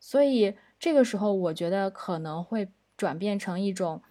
[0.00, 4.02] 所以这个时候我觉得可能会转变成一种。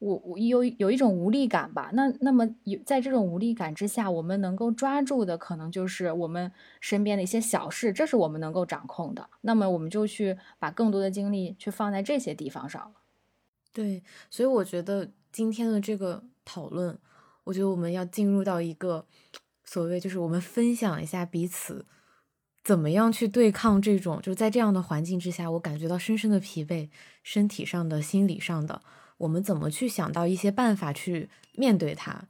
[0.00, 9.30] 我我有有一种无力感吧，那那么有在这种无力感之下，我们能够抓住的可能就是我们身边的一些小事，这是我们能够掌控的。
[9.42, 12.92] 那么我们就去把更多的精力去放在这些地方上了。
[13.72, 16.98] 对，所以我觉得今天的这个讨论，
[17.44, 19.06] 我觉得我们要进入到一个
[19.64, 21.86] 所谓就是我们分享一下彼此
[22.62, 26.90] 怎么样去对抗这种就是在这样的环境之下，我感觉到深深的疲惫，
[27.22, 28.82] 身体上的、心理上的。
[29.24, 32.28] 我们怎么去想到一些办法去面对它？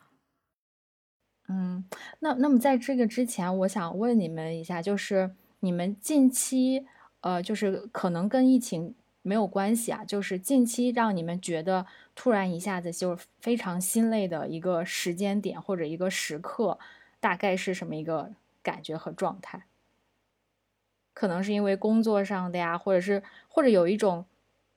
[1.48, 1.84] 嗯，
[2.20, 6.86] 那那么在这个之前，我想问你们一下，就是你们近期，
[7.20, 16.78] 呃，就是可能跟疫情没有关系啊，就是近期让你们觉得突然一下子就非常心累的一个时间点或者一个时刻，
[17.20, 18.30] 大概是什么一个
[18.62, 19.64] 感觉和状态？
[21.12, 24.24] 可能是因为工作上的呀，或者是或者有一种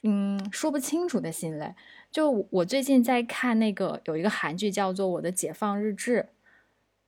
[0.03, 1.73] 嗯说不清楚的心累。
[2.11, 6.21] 就我最近在看那个有一个韩剧叫做《我的解放日志》，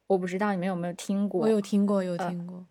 [0.08, 1.42] 我不知道你们有没有听过？
[1.42, 2.66] 我有听过，有听过。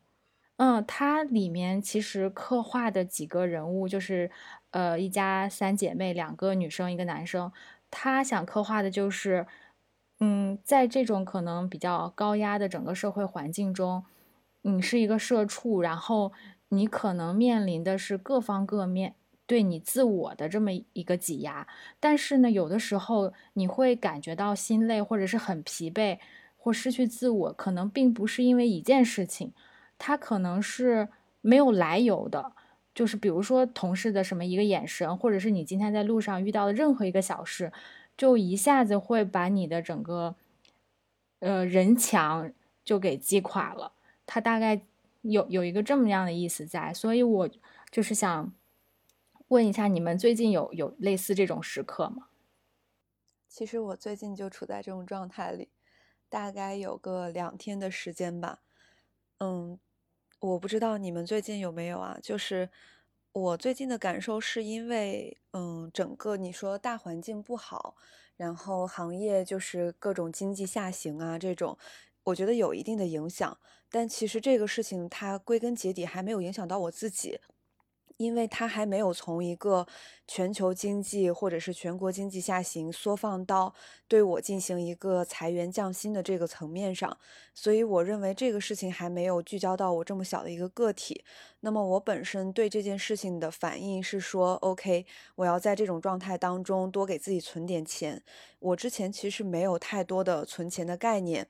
[0.57, 4.31] 嗯，它里面其实刻画的几个人物就是，
[4.71, 7.51] 呃，一家三姐妹，两个女生，一个男生。
[7.91, 9.47] 他想刻画的就是，
[10.21, 14.05] 嗯，在这种可能比较高压的整个社会环境中，
[14.63, 16.33] 你是一个社畜，然后
[16.69, 19.15] 你可能面临的是各方各面。
[19.49, 21.67] 对你自我的这么一个挤压，
[21.99, 26.19] 但是呢，有的时候你会感觉到心累，或者是很疲惫，
[26.59, 29.55] 或失去自我，可能并不是因为一件事情，
[29.97, 31.09] 它可能是
[31.41, 32.53] 没有来由的，
[32.95, 37.73] 就是比如说同事的什么一个眼神，或者是你今天在路上遇到的任何一个小事，
[38.19, 40.37] 就一下子会把你的整个，
[41.39, 42.53] 呃，人墙
[42.85, 43.93] 就给击垮了。
[44.27, 44.83] 它大概
[45.23, 47.49] 有有一个这么样的意思在，所以我
[47.91, 48.53] 就是想。
[49.49, 52.29] 问一下，你们最近有有类似这种时刻吗？
[53.49, 55.71] 其实我最近就处在这种状态里，
[56.29, 58.61] 大概有个两天的时间吧。
[59.39, 59.79] 嗯，
[60.41, 62.19] 我不知道你们最近有没有啊？
[62.23, 62.71] 就是
[63.33, 67.97] 我最近的感受是因为，嗯，整个你说大环境不好，
[68.37, 71.79] 然后行业就是各种经济下行啊，这种，
[72.25, 73.59] 我觉得有一定的影响。
[73.91, 77.41] 但其实这个事情它归根结底还没有影响到我自己。
[78.19, 79.87] 因为它还没有从一个
[80.27, 83.73] 全球经济或者是全国经济下行缩放到
[84.07, 87.17] 对我进行一个裁员降薪的这个层面上，
[87.55, 91.25] 所以我认为这个事情还没有聚焦到我这么小的一个个体。
[91.61, 98.23] 那么我本身对这件事情的反应是说，OK，我要在这种状态当中多给自己存点钱。
[98.59, 101.49] 我之前其实没有太多的存钱的概念，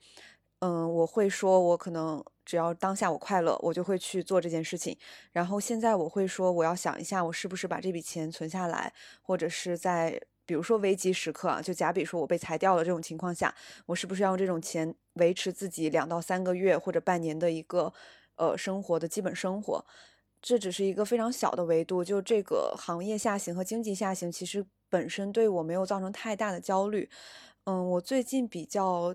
[0.61, 2.23] 嗯，我会说我可能。
[2.49, 4.97] 只要当下我快乐，我就会去做这件事情。
[5.33, 17.93] 然后现在我会说，我要想一下，我是不是把这笔钱存下来，或者是在比如说危急时刻啊，就假比说我被裁掉了这种情况下，我是不是要用这种钱维持自己两到三个月或者半年的一个
[18.37, 19.85] 呃生活的基本生活？
[20.41, 27.11] 这只是一个非常小的维度，就这个行业下行和经济下行，其实本身对我没有造成太大的焦虑。
[27.65, 29.15] 嗯，我最近比较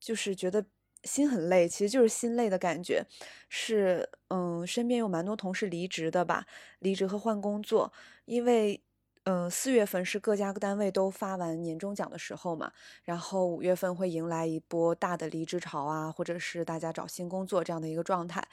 [0.00, 0.64] 就是觉得。
[1.04, 3.04] 心很累，其实就是心累的感觉，
[3.48, 6.46] 是嗯，身边有蛮多同事离职的吧，
[6.80, 7.92] 离职和换工作，
[8.24, 8.82] 因为
[9.24, 18.46] 嗯，四月份是各家单位都发完年终奖的时候嘛，然后五月份会迎来一波大的离职潮啊，或者是大家找新工作这样的一个状态。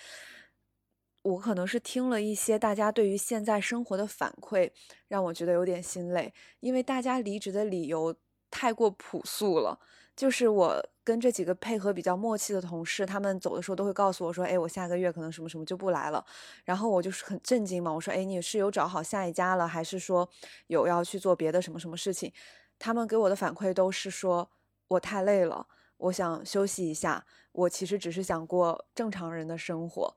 [1.23, 4.71] 我可能是听了一些大家对于现在生活的反馈，
[5.07, 8.15] 让我觉得有点心累，因为大家离职的理由
[8.51, 9.79] 太过朴素了。
[10.15, 16.21] 就是我跟这几个配合比较默契的同事，他们走的时候都会告诉我说：“哎，我下个月可能什么什么就不来了。”
[16.65, 20.29] 然后我就是很震惊嘛，我说：“哎，你是有找好下一家了，还是说
[20.67, 22.33] 有要去做别的什么什么事情？”
[22.77, 24.51] 他们给我的反馈都是说
[24.89, 25.65] ：“我太累了，
[25.95, 27.25] 我想休息一下。
[27.53, 30.13] 我其实只是想过正常人的生活。”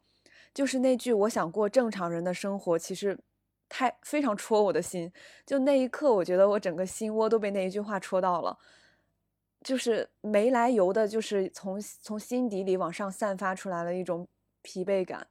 [0.52, 3.16] 就是那句“我想过正常人的生活”，其实
[3.68, 5.12] 太非常戳我的心。
[5.46, 8.58] 就那一刻，我觉得我整个心窝都被那一句话戳到了。
[9.62, 14.26] 就是没来由的，就是从从心底里往上散发出来了一种
[14.62, 15.26] 疲惫感，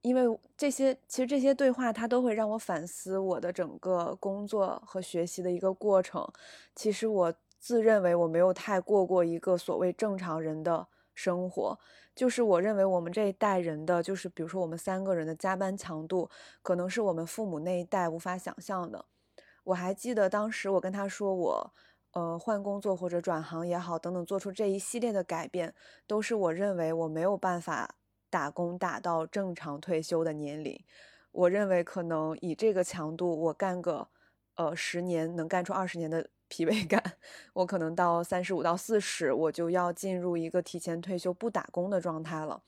[0.00, 6.26] 因为这些其实这些对话，它都会让我反思我的整个工作和学习的一个过程。
[6.74, 11.78] 其实我自认为我没有太过过一个所谓正常人的生活。
[12.14, 16.28] 就是我认为我们这一代人的，就是比如说我们三个人的加班强度，
[16.60, 19.06] 可能是我们父母那一代无法想象的。
[19.64, 21.72] 我还记得当时我跟他说我，
[22.12, 25.74] 呃，换工作或者转行也好，等等，做出这一系列的改变，
[26.06, 27.96] 都是我认为我没有办法
[28.30, 30.82] 打工打到正常退休的年龄。
[31.30, 34.08] 我认为可能以这个强度，我干个，
[34.56, 36.28] 呃，十年能干出二十年的。
[36.54, 37.02] 疲惫感，
[37.54, 42.62] 我可能到三十五到四十，我就要进入一个提前退休不打工的状态了。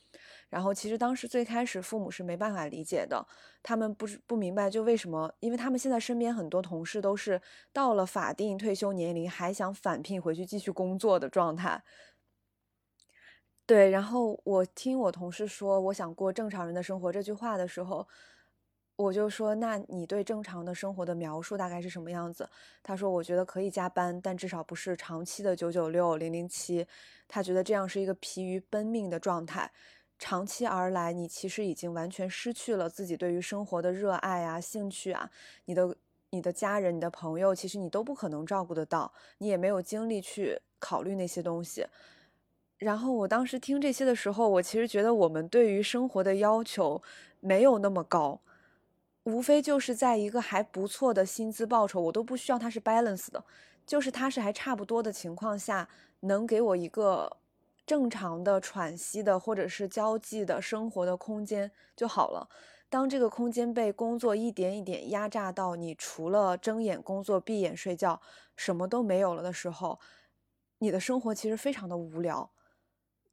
[0.55, 3.27] 然后其实当时最开始父母是没办法理解的，
[3.61, 7.41] 他们不不明白就为什么，因为他们现在身边很多同事都是
[7.73, 11.83] 到了法定退休年龄还想返聘回去继续工作的状态。
[13.67, 18.07] 对，然后我听我同事说我想过正常人的生活这句话的时候。
[18.97, 22.49] 我就说，那你对正常的生活的描述大概是什么样子？
[22.81, 26.87] 他说，我觉得可以加班，但至少不是长期的九九六零零七。
[27.27, 29.69] 他觉得这样是一个疲于奔命的状态，
[30.27, 35.31] 长期而来，你其实已经完全失去了自己对于生活的热爱啊、兴趣啊。
[35.67, 35.95] 你的、
[36.31, 41.87] 你的家人、你的朋友，其实你都不可能照顾得到，你也没有精力去考虑那些东西。
[42.79, 47.03] 然后我当时听这些的时候，我其实觉得我们对于生活的要求
[47.41, 48.41] 没有那么高。
[49.25, 53.45] 无非就是在一个还不错的薪资报酬，我都不需要它是 balance 的，
[53.85, 55.87] 就是它是还差不多的情况下，
[56.21, 57.37] 能给我一个
[57.87, 62.49] 正常的喘息的或者是交际的生活的空间就好了。
[62.89, 68.21] 当这个空间被工作一点一点压榨到，你除了睁眼工作、闭眼睡觉，
[68.57, 69.99] 什么都没有了的时候，
[70.79, 72.54] 你的生活其实非常的无聊。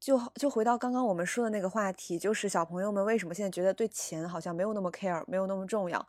[0.01, 6.03] 就就回到刚刚我们说的那个话题，就是小朋友们为什么现在觉得对钱好像没有那么 care，没有那么重要，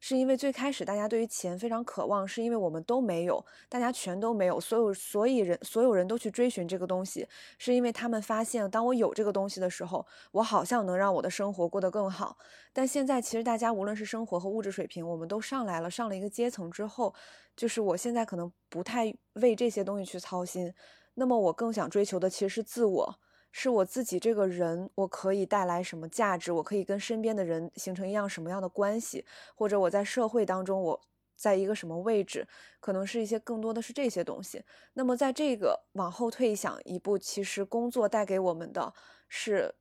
[0.00, 7.26] 是因为最开始大家对于钱非常渴望，是因为我们都没有，大家全都没有，所有所以人所有人都去追寻这个东西，
[7.56, 12.36] 是因为他们发现，当我有这个东西的时候，我好像能让我的生活过得更好。
[12.74, 17.14] 但现在其实大家无论是生活和物质水平，我们都上来了，上了一个阶层之后，
[17.56, 20.70] 就是我现在可能不太为这些东西去操心，
[21.14, 23.18] 那么我更想追求的其实是自我。
[23.50, 26.52] 是我自己这个人，我可以带来什么价值？
[26.52, 29.24] 我可以跟身边的人形成一样什么样的关系？
[29.54, 31.00] 或者我在社会当中，我
[31.34, 32.46] 在一个什么位置？
[32.78, 34.62] 可能是一些更多的是这些东西。
[34.92, 38.92] 那么在这个往后退想一步，其实工作带给我们的
[39.28, 39.74] 是，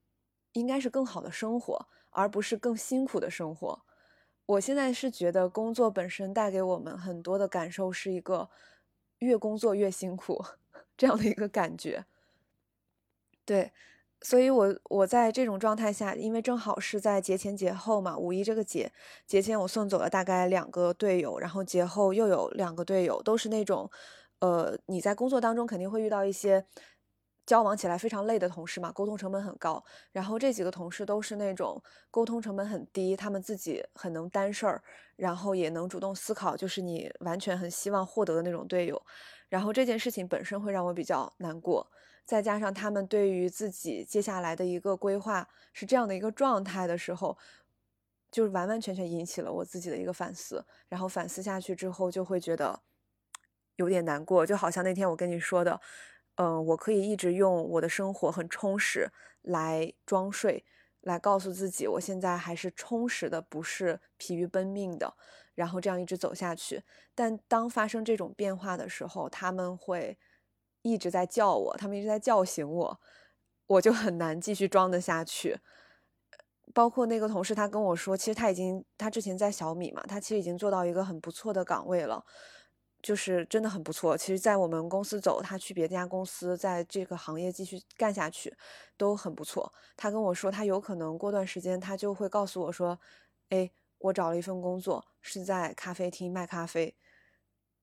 [0.53, 3.83] 应该是更好的生活，而不是更辛苦的生活。
[4.45, 8.49] 我现在是觉得工作本身带给我们很多的感受，是一个
[9.19, 10.43] 越工作越辛苦
[10.95, 12.05] 这样的一个感觉。
[13.47, 13.71] 对，
[14.21, 18.91] 所以，我我在这种状态下，因为正好是在节前节后嘛，五一这个节，
[19.25, 23.89] 节前我送走了大概两个队友，然后节后又有两个队友，都是那种，
[24.41, 26.65] 呃，你在工作当中肯定会遇到一些
[27.45, 29.81] 交往起来非常累的同事嘛，沟通成本很高。
[30.11, 31.81] 然后这几个同事都是那种
[32.11, 34.83] 沟通成本很低，他们自己很能担事儿，
[35.15, 39.01] 然后也能主动思考，就是你完全很希望获得的那种队友。
[39.47, 41.89] 然后这件事情本身会让我比较难过。
[42.27, 47.37] 再加上他们对于自己接下来的一个规划是这样的一个状态的时候，
[48.29, 50.65] 就是完完全全引起了我自己的一个反思。
[50.89, 52.81] 然后反思下去之后，就会觉得
[53.77, 54.45] 有点难过。
[54.45, 55.79] 就好像那天我跟你说的，
[56.35, 59.09] 嗯，我可以一直用我的生活很充实
[59.43, 60.65] 来装睡，
[60.99, 65.13] 来告诉自己我现在还是充实的，不是疲于奔命的。
[65.55, 66.83] 然后这样一直走下去。
[67.15, 70.17] 但当发生这种变化的时候，他们会。
[70.89, 72.99] 一直在叫我，他们一直在叫醒我，
[73.67, 75.59] 我就很难继续装得下去。
[76.73, 82.23] 包括那个同事，他跟我说，其实他已经，他之前在小米嘛，他其实已经做到一个很不错的岗位了，
[83.01, 84.17] 就是真的很不错。
[84.17, 88.53] 其实，在我们公司走，他去别家公司，在这个行业继续干下去，
[88.97, 89.73] 都很不错。
[89.95, 92.99] 他跟我说，他有可能过段时间，他就会告诉我说，
[93.49, 96.95] 哎，我找了一份工作，是在咖啡厅卖咖啡。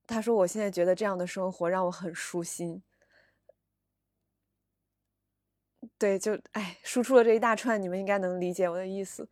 [0.06, 2.82] 他说，我现在觉得这样的生活让我很舒心。
[5.98, 9.28] 对，就哎，输出了这一大串，你们应该能理解我的意思。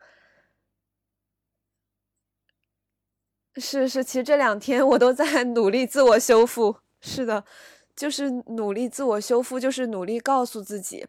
[3.56, 6.74] 是是，其实这两天我都在努力自我修复。
[7.00, 7.44] 是的，
[7.94, 11.06] 就是努力自我修复，就是努力告诉自己。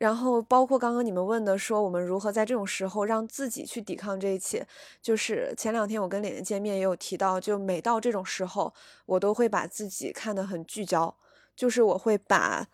[0.00, 4.66] 然后，包括刚刚你们问的，说我们如何在这种时候让自己去抵抗这一切。
[5.00, 8.74] 就是前两天我跟脸脸见面也有提到，就每到这种时候，
[9.06, 11.16] 我都会把自己看得很聚焦，
[11.54, 12.66] 就是我会把。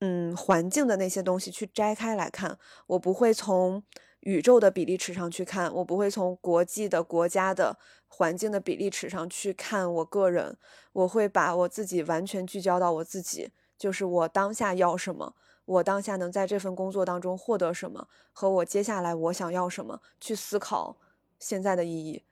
[0.00, 3.82] 嗯，环境的那些东西去摘开来看，我不会从
[4.20, 7.76] 宇宙的比例尺上去看，我不会从国际的国家的
[8.06, 10.56] 环境的比例尺上去看我个人，
[10.92, 15.34] 我会把我自己完全聚焦到我自己，就是我当下要什么，
[15.64, 20.96] 我当下能在这份工作当中获得什么，和我接下来我想要什么，去思考
[21.40, 22.22] 现在的意义。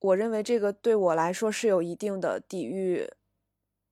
[0.00, 3.08] 我认为这个对我来说是有一定的抵御，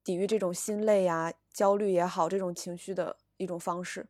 [0.09, 4.07] 抵御这种心累呀、焦虑也好，这种情绪的一种方式。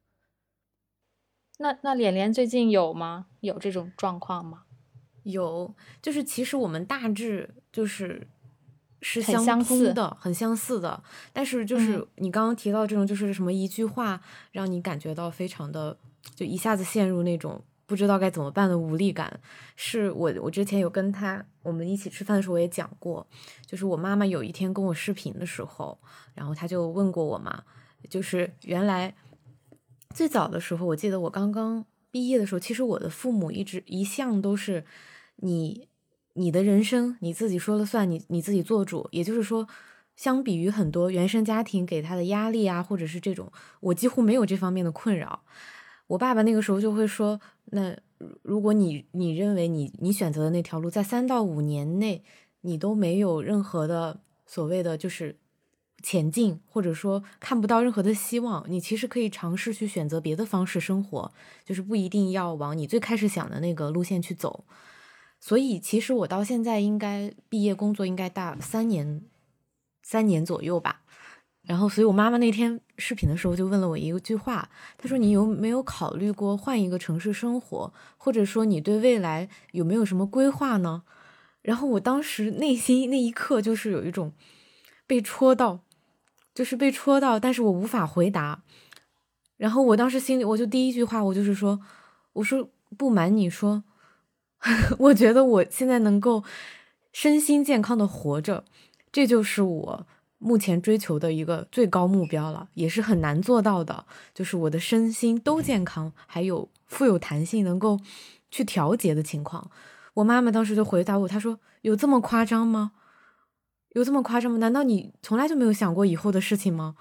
[1.59, 3.27] 那那脸脸最近有吗？
[3.41, 4.63] 有这种状况吗？
[5.25, 8.29] 有，就是其实我们大致就是
[9.03, 11.03] 是相似通的，很相似的。
[11.33, 14.23] 但是就是嗯你刚刚提到这种，就是什么一句话
[14.53, 15.99] 让你感觉到非常的，
[16.37, 19.41] 就一下子陷入那种不知道该怎么办的无力感。
[19.75, 23.27] 是我我之前有跟他我们一起吃饭的时候我也讲过，
[23.67, 25.99] 就是我妈妈有一天跟我视频的时候，
[26.35, 27.65] 然后她就问过我嘛，
[28.11, 29.15] 就是原来
[30.15, 34.85] 最早的时候，我记得我刚刚毕业的时候，其实我的父母一直一向都是
[35.37, 35.89] 你
[36.35, 39.09] 你的人生你自己说了算，你你自己做主。
[39.13, 39.67] 也就是说，
[40.15, 45.43] 相比于很多原生家庭给他的压力啊，或者是这种，我几乎没有这方面的困扰。
[46.09, 47.97] 我爸爸那个时候就会说，那
[48.43, 52.25] 如果你你认为你你选择的那条路，在三到五年内
[52.63, 55.39] 你都没有任何的所谓的就是
[56.03, 61.33] 前进，或者说看不到任何的希望，你其实可以尝试去选择别的方式生活，
[61.65, 64.65] 就是不一定要往你最开始想的那个路线去走。
[65.41, 69.23] 所以，其实我到现在应该毕业工作应该大三年，
[70.03, 71.03] 三年左右吧。
[71.69, 81.03] 然后，所以我妈妈那天视频的时候就问了我一句话，她说：“你有没有考虑过换一个城市生活，或者说你对未来有没有什么规划呢？”
[81.61, 84.33] 然后我当时内心那一刻就是有一种
[85.07, 85.81] 被戳到，
[86.55, 88.63] 就是被戳到，但是我无法回答。
[89.59, 91.79] 然后我当时心里我就第一句话我就是说，
[92.33, 93.85] 我说不瞒你说，
[94.99, 96.43] 我觉得我现在能够
[97.13, 98.65] 身心健康的活着，
[99.13, 100.07] 这就是我
[100.39, 104.07] 目前追求的一个最高目标了，也是很难做到的。
[104.33, 107.99] 就是我的身心都健康，还有富有弹性，能够
[108.51, 109.71] 去调节的情况。
[110.15, 112.93] 我妈妈当时就回答我，她说：“有这么夸张吗？
[113.91, 114.59] 有这么夸张吗？
[114.59, 116.95] 难道你从来就没有想过以后的事情吗？”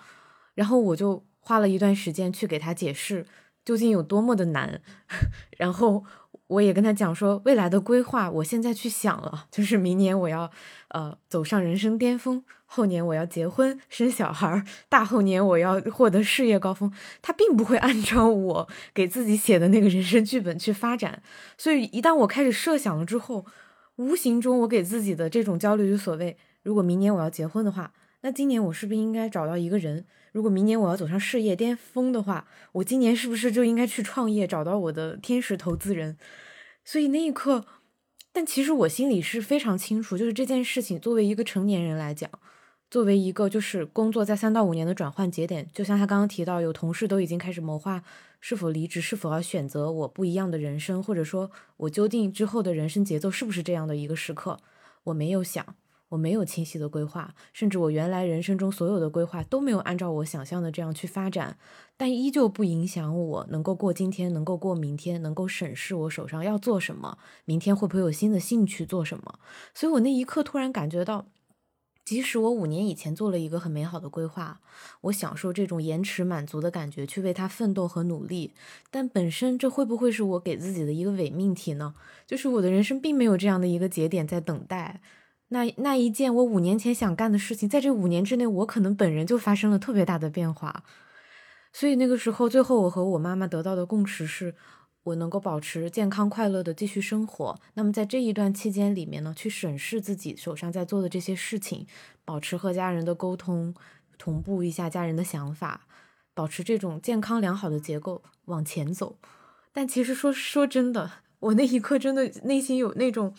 [0.55, 3.25] 然后我就花了一段时间去给她解释
[3.63, 4.81] 究竟有多么的难，
[5.57, 6.03] 然后
[6.47, 10.49] 我也跟他讲说未来的规划，我现在去想了，就是明年我要
[10.89, 16.91] 呃走上人生巅峰，后年我要结婚生小孩，大后年我要获得事业高峰。
[17.21, 21.21] 他并不会按照我给自己写的那个人生剧本去发展，
[21.57, 23.45] 所以一旦我开始设想了之后，
[23.97, 27.91] 无形中我给自己的这种焦虑就所谓，如果明年我要结婚的话，
[28.21, 30.05] 那今年我是不是应该找到一个人？
[30.37, 36.15] 如果明年我要走上事业巅峰的话，我今年是不是就应该去创业，找到我的天使投资人？
[36.85, 37.65] 所以那一刻，
[38.31, 42.29] 但其实我心里是非常清楚，就是这件事情作为一个成年人来讲，
[42.91, 48.03] 作为一个就是工作在三到五年的转换节点，就像他刚刚提到，有同事都已经开始谋划
[48.39, 54.59] 是否离职，是否要选择我不一样的人生，或者说我究竟之后的人生节奏是不是这样的一个时刻，
[55.05, 55.75] 我没有想。
[56.09, 61.57] 我没有清晰的规划，甚至我原来人生中所有的规划都没有按照我想象的这样去发展，
[61.97, 69.39] 但依旧不影响我能够过今天，能够过明天，能够审视我手上要做什么，明天会不会有新的兴趣做什么。
[69.73, 71.25] 所以我那一刻突然感觉到，
[72.05, 74.61] 即使我五年以前做了一个很美好的规划，
[75.01, 78.53] 我享受这种延迟满足的感觉，去为它奋斗和努力，
[78.89, 81.93] 但本身这会不会是我给自己的一个伪命题呢？
[82.25, 85.01] 就是我的人生并没有这样的一个节点在等待。
[85.49, 90.83] 那那一件我五年前想干的事情，在这五年之内，我可能本人就发生了特别大的变化。
[91.71, 94.55] 所以那个时候，最后我和我妈妈得到的共识是，
[95.03, 97.57] 我能够保持健康快乐的继续生活。
[97.75, 101.87] 那么在这一段期间里面呢，去审视自己手上在做的这些事情，
[102.25, 103.73] 保持和家人的沟通，
[104.17, 105.87] 同步一下家人的想法，
[106.33, 109.17] 保持这种健康良好的结构往前走。
[109.71, 113.33] 但其实说说真的，我那一刻真的内心有那种。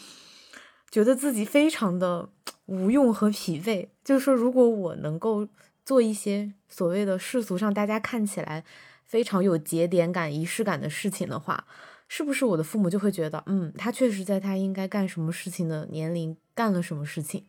[0.90, 2.28] 觉得自己非常的
[2.66, 5.46] 无用和疲惫，就是说，如果我能够
[5.84, 8.64] 做一些所谓的世俗上大家看起来
[9.04, 11.66] 非常有节点感、仪式感的事情的话，
[12.08, 17.44] 是不是我的父母就会觉得，嗯，他确实在他应该干什么事情的年龄干了什么事情，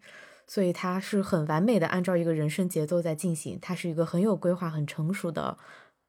[0.45, 5.57] 所以他是很完美的按照一个人生节奏在进行，他是一个很有规划、很成熟的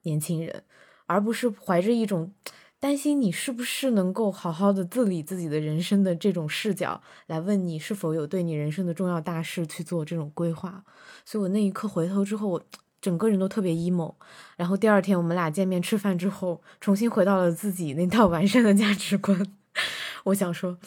[0.03, 0.65] 年轻人，
[1.07, 2.33] 而不是怀着一种。
[2.81, 10.83] 担心你是不是能够好好的自理自己的人生的这种视角来问你是否有对你人生的重要大事去做这种规划，
[11.27, 12.63] 所以我那一刻回头之后，我
[13.03, 14.15] 整个人都特别 emo。
[14.57, 19.47] 然后第二天我们俩见面吃饭之后，重新回到了自己那套完善的价值观。
[20.25, 20.79] 我想说，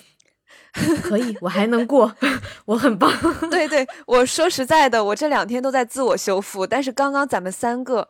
[1.04, 2.16] 可以，我还能过，
[2.66, 3.12] 我很棒。
[3.52, 8.10] 对对，我说实在的，我这两天都在自我修复，但是刚刚咱们三个。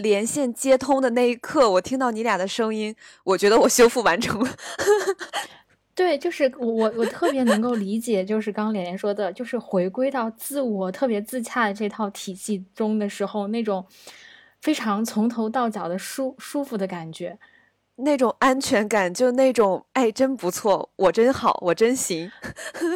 [0.00, 2.94] 连线接通的那一刻，我听到你俩的声音，
[3.24, 4.50] 我觉得我修复完成了。
[5.94, 13.86] 对，就是我我特别能够理解，就是刚刚连连说的，就是回归到自我特别自洽的这套体系中的时候，那种
[14.62, 17.38] 非常从头到脚的舒舒服的感觉。
[17.96, 22.32] 那种安全感，就那种哎，真不错，我真好，我真行。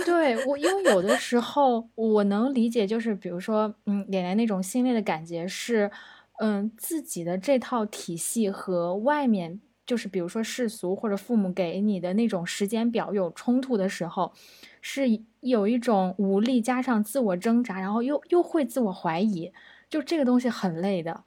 [0.07, 5.91] 对我，因为有的时候我能理解，就是比如说，嗯，连连那种心累的感觉是，
[6.39, 14.33] 嗯，自己的这套体系和外面，就是比如说世俗或者父母给你的那种时间表有冲突的时候，
[14.81, 19.53] 是有一种无力加上自我挣扎，然后又又会自我怀疑，
[19.89, 21.25] 就这个东西很累的，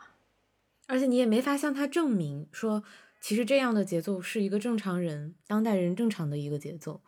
[0.87, 2.83] 而且你也没法向他证明说。
[3.19, 7.01] 其实这样的节奏是一个正常人、当代人正常的一个节奏，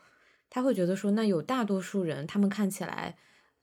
[0.50, 3.16] 他会觉得说，那有大多数人，他们看起来，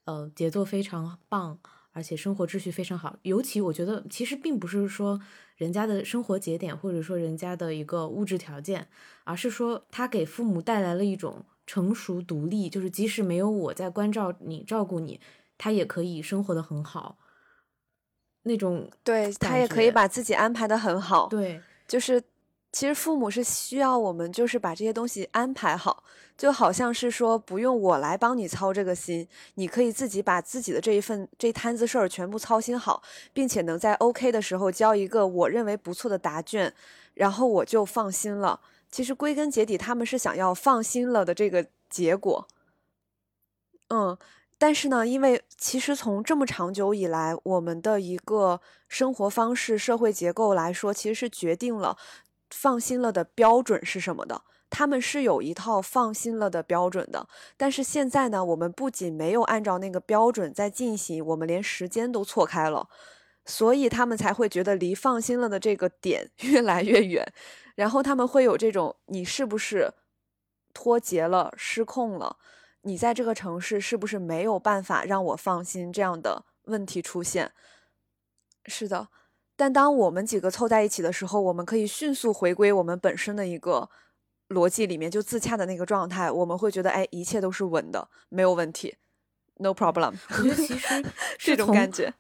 [0.05, 1.59] 呃，节奏非常棒，
[1.97, 3.19] 而且生活秩序非常好。
[3.23, 5.19] 尤其我觉得，其实并不是说
[5.57, 8.87] 人家的生活节点，或者说人家的一个物质条件，
[9.25, 15.19] 而是说他给父母带来了一种成熟独立，就是即使没有我在关照你、照顾你，
[15.57, 17.17] 他也可以生活的很好。
[18.43, 22.23] 那种对他也可以把自己安排的很好，对，就是。
[22.77, 26.05] 其实父母是需要我们，就是把这些东西安排好，
[26.37, 33.03] 就好像是说不用我来帮你操这个心，你可以自己把自己的这一份这摊子事儿全部操心好，
[33.33, 36.71] 并且能在 OK 的时候交一个我认为不错的答卷，
[37.15, 38.61] 然后我就放心了。
[38.91, 42.47] 其实归根结底，他们是想要放心了的这个结果。
[43.89, 44.19] 嗯，
[44.59, 51.97] 但是呢，因为其实从这么长久以来，我们的一个生活方式、社会结构来说，其实是决定了。
[52.51, 54.43] 放心了的标准是什么的？
[54.69, 57.29] 他们是有一套放心了的标准的。
[57.57, 62.89] 但是现在呢，我们不仅没有按照那个标准在进行，我们连时间都错开了，
[63.45, 67.33] 所以他们才会觉得离放心了的这个点 越来越远。
[67.77, 69.93] 然后他们会有这种：你是不是
[70.75, 72.39] 脱节了、失控了？
[72.83, 75.93] 你在这个城市是不是没有办法让我放心？
[75.93, 77.53] 这样的问题出现。
[78.67, 79.09] 是的。
[79.59, 83.89] 但当我们几个凑在一起的时候，我们可以迅速回归我们本身的一个
[84.51, 86.31] 逻辑里面，就自洽的那个状态。
[86.31, 88.97] 我们会觉得，哎，一切都是稳的，没有问题
[89.57, 90.15] ，no problem。
[90.29, 91.05] 我觉得其实
[91.39, 92.13] 这种感觉，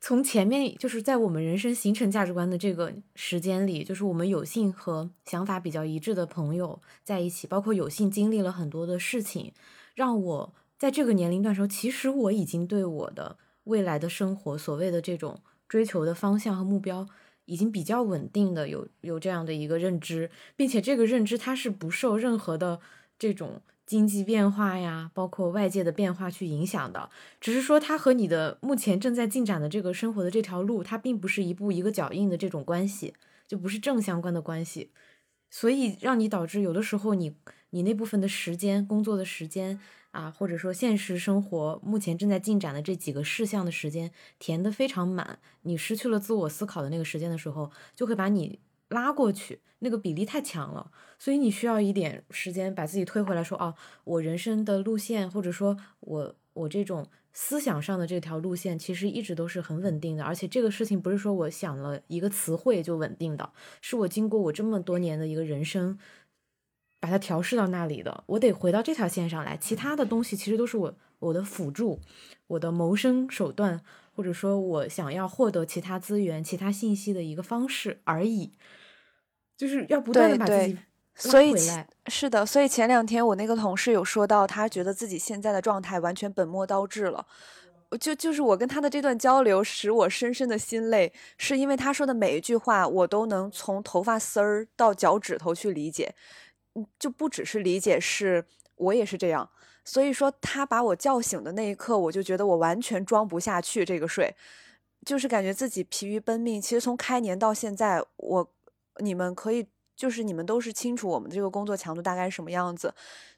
[0.00, 9.52] 从前面就是在我们人生形成价值观的这个时间里，就是我们有幸和想法比较一致的朋友在一起，包括有幸经历了很多的事情，
[9.94, 15.40] 让我在这个年龄段时候，其实我已经对我的未来的生活所谓的这种。
[15.68, 17.08] 追求的方向和目标
[17.46, 22.80] 已经比较稳定的有有这样的一个认知，并且这个认知它是不受任何的
[23.18, 27.10] 这种经济变化呀，包括外界的变化去影响的。
[27.40, 33.12] 只是说它和你的目前正在进展的这个生活的这条路，它并不是一步一个脚印的这种关系，
[33.46, 34.90] 就不是正相关的关系，
[35.50, 37.36] 所以让你导致有的时候你
[37.70, 39.80] 你那部分的时间工作的时间。
[40.14, 63.50] 啊，或者说现实生活目前正在进展的这几个事项的时间填得非常满，你失去了自我思考的那个时间的时候，就会把你拉过去，那个比例太强了，所以你需要一点时间把自己推回来，说哦，我人生的路线，或者说我我这种思想上的这条路线，其实一直都是很稳定的，而且这个事情不是说我想了一个词汇就稳定的，
[63.80, 65.98] 是我经过我这么多年的一个人生。
[67.04, 69.58] 把它调试到那里的，我得回到这条线上来。
[69.58, 72.00] 其他的东西其实都是我我的辅助，
[72.46, 73.78] 我的谋生手段，
[74.16, 78.52] 或者说我想要获得其他资源、其他信息的一个方式而已。
[79.54, 80.78] 就是要不断的把自己
[81.14, 81.54] 所以
[82.06, 87.26] 是的，所以前两天我那个同事有说到，他觉得自己现在的状态完全本末倒置了。
[88.00, 96.14] 就就是我跟他的这段交流，使我深深的心累，是因为他说的每一句话，我都能从头发丝儿到脚趾头去理解。
[96.98, 98.44] 就不只是理解，是
[98.76, 99.48] 我也是这样。
[99.84, 104.34] 所以说，他把我叫醒的那一刻，我就觉得我完全装不下去这个睡，
[105.04, 106.60] 就是感觉自己疲于奔命。
[106.60, 108.50] 其实从开年到现在，我
[109.00, 112.94] 你们可以，就是你们都是清楚我们这个工作强度大概是什么样子。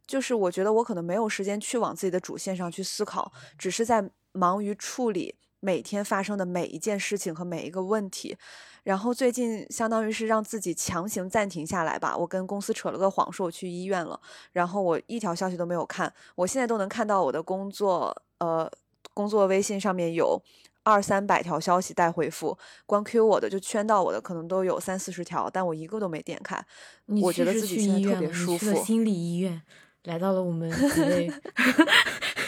[0.07, 8.37] 就是我觉得我可能没有时间去往自己的主线上去思考，只是在忙于处理每天发生的每一件事情和每一个问题。
[8.85, 14.21] 然后最近相当于是让自己强行暂停下来吧，我跟公司扯了个谎，说我去医院了，
[14.53, 18.71] 然后我一条消息都没有看，我现在都能看到我的工作，呃，
[19.13, 20.41] 工作微信上面有
[20.85, 26.65] 二三百条消息待回复，光 Q 我的就圈到我的可能都有三四十条，但我一个都没点开。
[27.07, 28.73] 我觉得自己现在特别舒服。
[28.85, 29.61] 心理医院
[30.05, 30.71] 来到了我们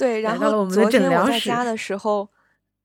[0.00, 2.28] 对，然后昨天我在家的时候。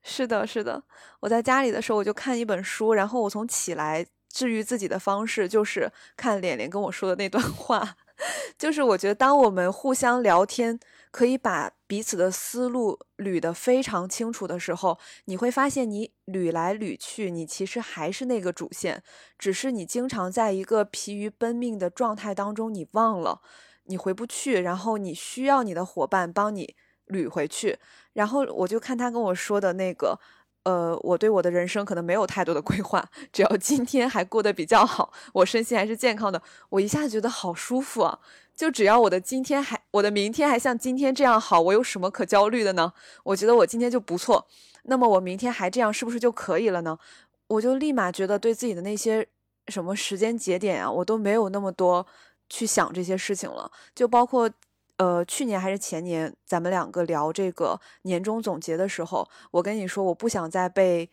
[0.07, 0.83] 是的，是的。
[1.19, 7.95] 我在家里的时候，我就看一本书，然后我从起来治愈自己的方式就是看脸脸跟我说的那段话。
[8.55, 19.01] 就是我觉得，当我们互相聊天，可以把彼此的思路捋得非常清楚的时候，你会发现，你捋来捋去，你其实还是那个主线，
[19.39, 23.41] 只是你经常在一个疲于奔命的状态当中，你忘了，
[23.85, 26.75] 你回不去，然后你需要你的伙伴帮你
[27.07, 27.77] 捋回去。
[28.13, 30.19] 然后我就看他跟我说的那个。
[30.63, 38.17] 呃，我对我的人生可能没有太多的规划，只要今天还过得比较好，我身心还是健康的，我一下子觉得好舒服啊！
[38.55, 42.91] 就只要我的今天还，我的明天还像今天这样好，我有什么可焦虑的呢？
[43.25, 44.47] 我觉得我今天就不错，
[44.85, 46.97] 那么我明天还这样是不是就可以了呢？
[47.45, 49.27] 我就立马觉得对自己的那些
[49.67, 52.03] 什么时间节点啊，我都没有那么多
[52.49, 54.49] 去想这些事情了，就包括。
[54.97, 61.09] 呃，去年还是前年，咱们两个聊这个年终总结的时候，我跟你说，我不想再被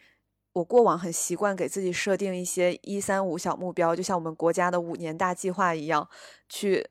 [0.53, 6.09] 我过往很习惯给自己设定一些一三五小目标，就像我们国家的五年大计划一样，
[6.49, 6.89] 去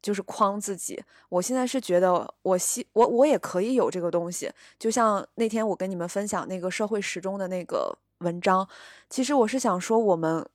[0.00, 1.02] 就是框自己。
[1.28, 4.50] 我现在是觉得，我希我我也可以有这个东西。
[4.78, 8.66] 就像那天我跟你们分享那个社会时钟的那个文章，
[9.10, 10.48] 其实我是想说，我们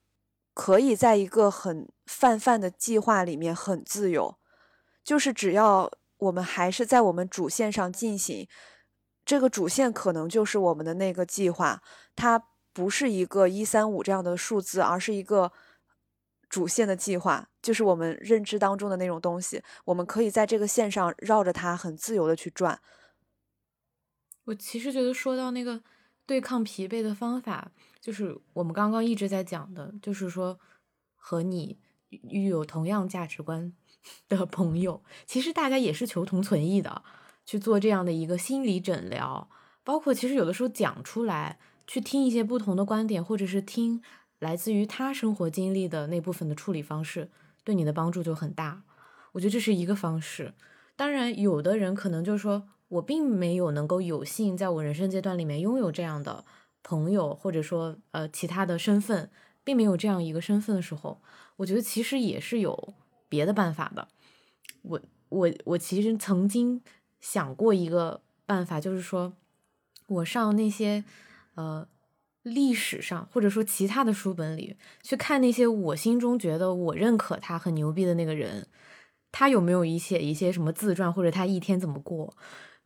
[0.55, 4.35] 可以在一个很泛泛的计划里面很自由。
[5.05, 8.47] 就是只要我们还是在我们主线上进行，
[9.23, 11.81] 这个主线可能就是我们的那个计划，
[12.15, 12.43] 它
[12.73, 15.51] 不是一个一三五这样的数字，而是一个
[16.49, 19.61] 主线的计划，就是我们认知当中的那种东西。
[19.85, 22.81] 我们可以在这个线上绕着它很自由的去转。
[24.45, 25.81] 我其实觉得说到那个
[26.25, 30.59] 对抗疲惫的方法，就是我们刚刚一直在讲的，就是说
[31.15, 31.77] 和你
[32.09, 33.73] 拥有同样价值观。
[34.29, 37.03] 的朋友，其实大家也是求同存异的，
[37.45, 39.49] 去做这样的一个心理诊疗，
[39.83, 44.01] 包括其实有的时候讲出来，去听一些不同的观点，或者是听
[44.39, 47.29] 来自于他生活经历的那部分的处理方式，
[47.63, 48.83] 对你的帮助就很大。
[49.33, 50.53] 我觉得这是一个方式。
[50.95, 56.45] 当然，有的人可能就是说我并没有能够有幸在我人生阶段里面拥有这样的
[56.83, 59.29] 朋友，或者说呃其他的身份，
[59.63, 61.21] 并没有这样一个身份的时候，
[61.57, 62.93] 我觉得其实也是有。
[63.35, 64.07] 别的办法的，
[64.83, 66.81] 我我我其实曾经
[67.19, 69.33] 想过一个办法，就是说
[70.07, 71.03] 我上那些
[71.55, 71.85] 呃
[72.43, 78.65] 历史上或者说其他的书本里去看那些我心中觉得我认可他很牛逼的那个人，
[79.33, 82.33] 他有没有一些一些什么自传或者他一天怎么过？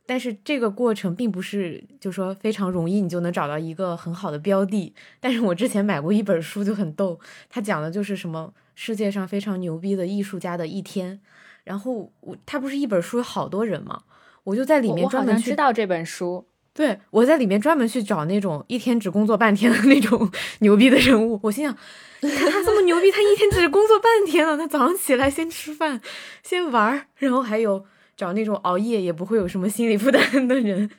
[0.04, 4.92] 但是这个过程并不是就说非常容易你就能找到一个很好的标的。
[5.20, 8.52] 但是我之前买过一本书就很逗，他讲的就是什么。
[8.74, 11.20] 世界上非常牛逼的艺术家的一天，
[11.64, 14.02] 然后我他不是一本书有好多人吗？
[14.44, 21.38] 我就在里面专门知道这本书，对我在里面专门去找那种一天只工作半天的那种 牛逼的人物。
[21.42, 21.76] 我心想，
[22.20, 26.00] 你看他这么牛逼，他一天只工作半天了，他早上起来先吃饭，
[26.42, 27.84] 先玩，然后还有
[28.16, 30.90] 找那种熬夜也不会有什么心理负担的人，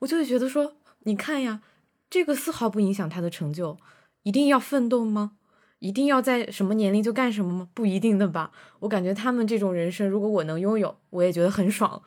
[0.00, 1.60] 我就会觉得说，你看呀，
[2.10, 3.78] 这个丝毫不影响他的成就，
[4.24, 5.32] 一定要奋斗吗？
[5.80, 7.68] 一定要在什么年龄就干什么吗？
[7.74, 8.52] 不一定的吧。
[8.78, 12.02] 我感觉他们这种人生，如果我能拥有，我也觉得很爽。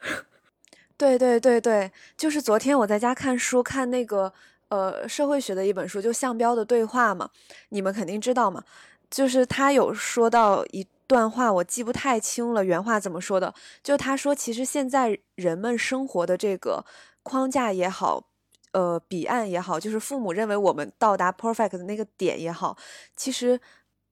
[0.96, 4.32] 对对对对，就是昨天我在家看书，看那个
[4.68, 7.30] 呃社会学的一本书，就项标的对话嘛。
[7.70, 8.62] 你们肯定知道嘛，
[9.10, 13.52] 就是他有说到一段话，我记不太清了原话怎么说的。
[13.82, 16.84] 就他说，其实现在人们生活的这个
[17.22, 18.28] 框架也好。
[18.76, 22.76] 呃，彼岸也好，就是父母认为我们到达 perfect 的那个点也好，
[23.16, 23.58] 其实，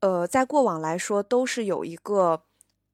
[0.00, 2.44] 呃，在过往来说都是有一个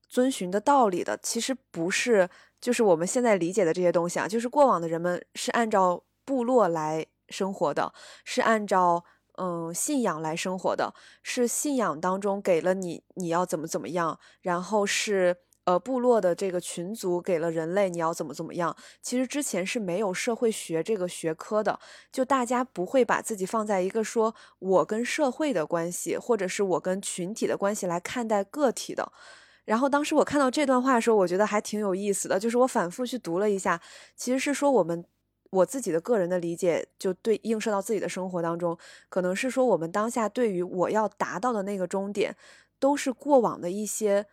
[0.09, 1.17] 遵循的道理的。
[1.23, 2.29] 其实不是，
[2.61, 7.93] 就是我们现在理解的这些东西啊，就是过往的人们是按照部落来生活的，
[8.25, 9.05] 是按照
[9.37, 10.93] 嗯信仰来生活的，
[11.23, 15.37] 是信仰当中给了你你要怎么怎么样，然后是。
[15.71, 18.77] 呃，部落的这个群族给了人类，你要怎么怎么样？
[19.01, 21.79] 其实之前是没有社会学这个学科的，
[22.11, 29.13] 就大家不会把自己放在一个说我跟社会的关系，或者是我跟群体的关系来看待个体的。
[29.65, 33.81] 然后当时我看到这段话的时候，我觉得还挺有意思的，就是我反复去读了一下，
[34.17, 35.05] 其实是说我们
[35.51, 38.77] 我自己的个人的理解，就对映射到自己的生活当中，
[39.09, 42.35] 可能是说我们当下对于我要达到的那个终点，
[42.81, 44.27] 都是过往的一些。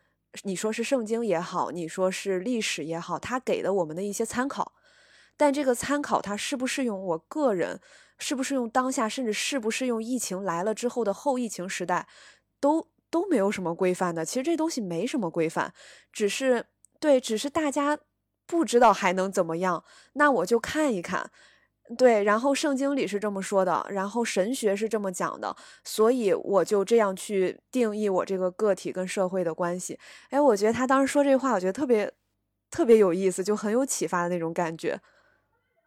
[0.43, 4.73] 你说是圣经也好，你说是历史也好，它给了我们的一些参考，
[5.35, 7.79] 但这个参考它适不适用我个人，
[8.17, 12.07] 适不适用当下，甚至适不适用疫情来了之后的后疫情时代，
[12.59, 14.25] 都都没有什么规范的。
[14.25, 15.73] 其实这东西没什么规范，
[16.11, 16.65] 只是
[16.99, 17.97] 对，只是大家
[18.45, 19.83] 不知道还能怎么样，
[20.13, 21.31] 那我就看一看。
[21.95, 29.97] 对，然后圣经里是这么说的，然后神学是这么讲的，所以我就这样去定义我这个个体跟社会的关系。
[30.29, 32.11] 哎，我觉得他当时说这话，我觉得特别
[32.69, 34.99] 特别有意思，就很有启发的那种感觉。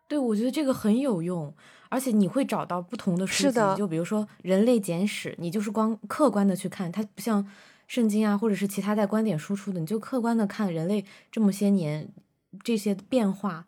[0.09, 1.55] 对，我觉得这个很有用，
[1.90, 7.46] 而且你会找到不同的书籍，就比如说《人类简史》，你就是光客观的去看，它不像
[7.86, 12.09] 圣经啊，或者是其他带观点输出的，你就客观的看人类这么些年
[12.64, 13.66] 这些变化。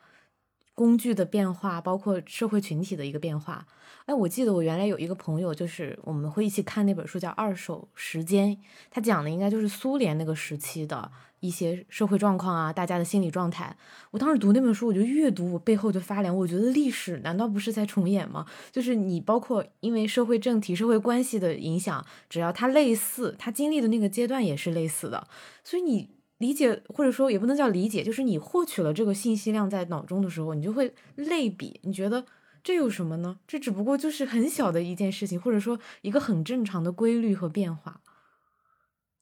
[0.75, 3.67] 工具的变化，包括社会群体的一个变化。
[4.07, 8.51] 哎，我记得我原来有一个朋友，就是我们会一起看那本书，叫《二手时间》，
[8.91, 11.09] 他讲的应该就是苏联那个时期的
[11.39, 13.77] 一些社会状况啊，大家的心理状态。
[14.11, 16.37] 我当时读那本书，我就越读我背后就发凉。
[16.37, 18.45] 我觉得历史难道不是在重演吗？
[18.73, 25.29] 就是你包括因为社会政体、社会关系的影响，只要它类似，它经历的那个阶段也是类似的，
[25.63, 26.11] 所以你。
[26.43, 32.27] 理解或者说也不能叫理解，就是你获取了这个信息量在脑中的时候，你就会类比，你觉得
[32.65, 33.39] 这有什么呢？
[33.47, 38.01] 这只不过就是很小的一件事情，或者说一个很正常的规律和变化。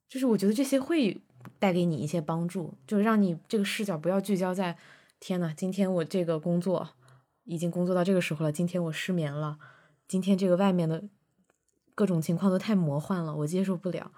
[0.09, 1.21] 就是我觉得这些会
[1.59, 4.79] 带给你一些帮助，就是让你这个视角不要聚焦在
[5.21, 6.89] 天呐，今天我这个工作
[7.45, 9.59] 已经工作到这个时候了，今天我失眠了，
[10.09, 11.05] 今天这个外面的
[11.95, 14.11] 各种情况都太魔幻了，我接受不了。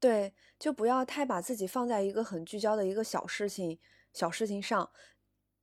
[0.00, 0.34] 对。
[0.58, 3.78] 就不要太把自己放在一个很聚焦的一个小事情、
[4.12, 4.90] 小事情上，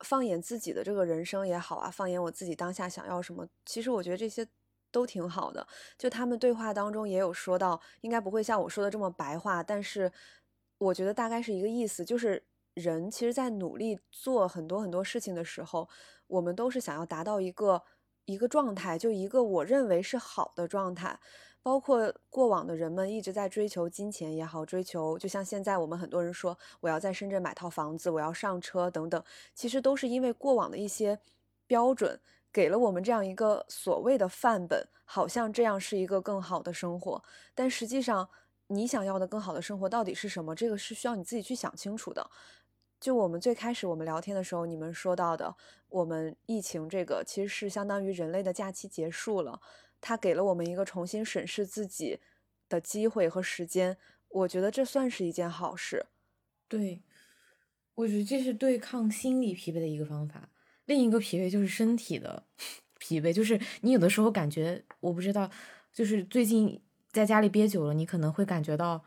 [0.06, 4.48] 放眼自己的这个人生也好啊，放眼我自己当下想要什么，其实我觉得这些
[4.90, 5.68] 都挺好的。
[5.98, 10.10] 就他们对话当中也有说到，应该不会像我说的这么白话，但是
[10.78, 12.42] 我觉得大概是一个意思，就是
[12.74, 15.90] 人其实，在努力做很多很多事情的时候，
[16.28, 17.84] 我们都是想要达到一个
[18.24, 21.20] 一个状态，就一个我认为是好的状态。
[21.66, 29.24] 包括过往的人们一直在追求金钱也好，追求就像现在我们很多人说我要在深圳买套房子，我要上车等等，
[29.56, 31.18] 其实都是因为过往的一些
[31.66, 32.20] 标准
[32.54, 37.24] 给了我们这样一个所谓的范本，好像这样是一个更好的生活。
[37.56, 38.30] 但实际上，
[38.68, 40.54] 你想要的更好的生活到底是什么？
[40.54, 42.30] 这个是需要你自己去想清楚的。
[43.00, 45.56] 就我们最开始我们聊天的时候，你们说到的，
[45.90, 49.60] 我们疫情这个其实是相当于人类的假期结束了。
[50.08, 52.20] 他给了我们一个重新审视自己
[52.70, 53.98] 的机会和时间，
[54.30, 56.06] 我觉得这算是一件好事。
[56.68, 57.02] 对，
[57.96, 60.48] 我觉得这是对抗心理疲惫的一个方法。
[60.86, 62.44] 另一个疲惫就是身体的
[63.00, 65.50] 疲惫，就是你有的时候感觉，我不知道，
[65.92, 66.80] 就是最近
[67.12, 69.04] 在家里憋久了，你可能会感觉到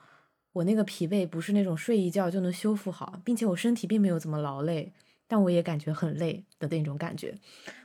[0.50, 4.92] 我那个疲惫不是那种睡一觉就能修复好，并且我身体并没有怎么劳累。
[5.28, 7.32] 但我也感觉很累的那种感觉。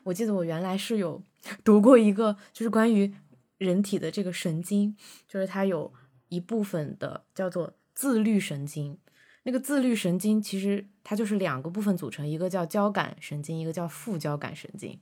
[0.04, 1.22] 我记得我原来是有
[1.64, 3.14] 读过一个，就是关于
[3.58, 4.96] 人体的这个神经，
[5.28, 5.94] 就是它有
[6.30, 8.98] 一部分的叫做自律神经。
[9.44, 14.98] 那个自律神经其实它就是两个部分组成，一个叫交感神经，一个叫副交感神经。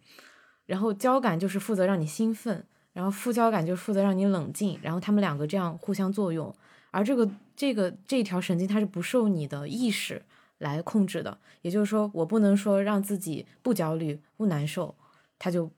[0.65, 6.53] 然后交感就是负责让你兴奋，然后副交感就负责让你冷静，然后他们两个这样互相作用。
[6.89, 10.23] 而这个这个这条神经它是不受你的意识。
[10.61, 14.95] 来控制的，也就是说，我不能说让自己不焦虑、不难受，
[15.37, 15.69] 他就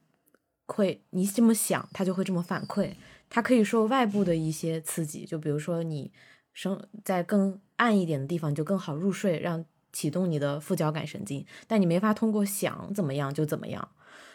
[0.65, 2.93] 会你这么想，他就会这么反馈。
[3.29, 6.11] 他可以受外部的一些刺激，就比如说你
[6.53, 11.45] 生在更暗一点的地方，就更好入睡，让启动你的副交感神经。
[11.65, 13.89] 但你没法通过想怎么样就怎么样。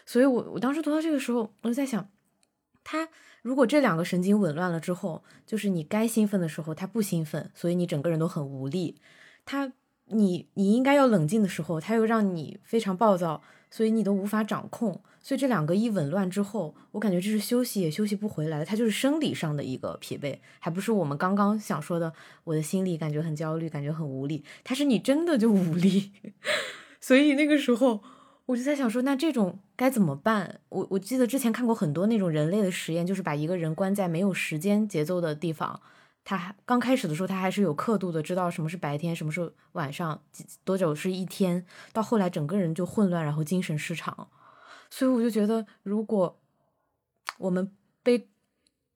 [0.05, 2.09] 所以我我当时读到这个时候，我就在想，
[2.83, 3.07] 他
[3.41, 8.99] 如果这两个神经紊乱了之后，就是你该兴奋的时候他不兴奋，所以你整个人都很无力。
[9.45, 9.71] 他。
[10.09, 15.01] 你你应该要冷静的时候，他又让你非常暴躁，所以你都无法掌控。
[15.21, 22.13] 所以这两个一紊乱之后，我感觉这是休息也休息不回来的，它就是生理上的一个疲惫，还不是我们刚刚想说的，
[22.45, 24.43] 我的心里感觉很焦虑，感觉很无力。
[24.63, 26.11] 它是你真的就无力。
[27.01, 28.01] 所以那个时候
[28.45, 30.61] 我就在想说，那这种该怎么办？
[30.69, 35.81] 我我记得之前看过很多那种人类的实验，就是把一个人关在没有时间节奏的地方。
[36.37, 40.21] 他刚开始的时候，他还是有刻度的，知道什么是白天，什么是晚上，
[40.63, 41.65] 多久是一天。
[41.91, 44.27] 到后来，整个人就混乱，然后精神失常。
[44.91, 46.37] 所以我就觉得，如果
[47.39, 47.71] 我们
[48.03, 48.27] 被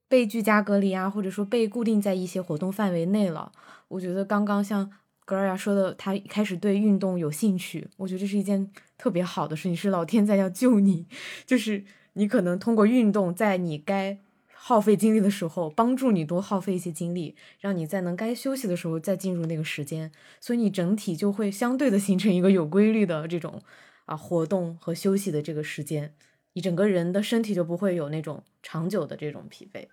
[0.07, 3.51] 被居家隔离啊，或者说被固定在一些活动范围内了，
[3.87, 4.91] 我觉得刚刚像
[5.25, 11.07] 格尔亚说的，他开始对运动有兴趣，我觉得这是一件特别好的事情，是老天在要救你，
[11.47, 14.19] 就是你可能通过运动，在你该。
[14.65, 20.09] 耗费精力的时候，帮助你多耗费一些精力，让你在能该休息的时候再进入那个时间，
[20.39, 23.61] 所以你整体就会相对的形成一个有规律的这种
[24.05, 26.15] 啊活动和休息的这个时间，
[26.53, 29.85] 你整个人的身体就不会有那种长久的这种疲惫。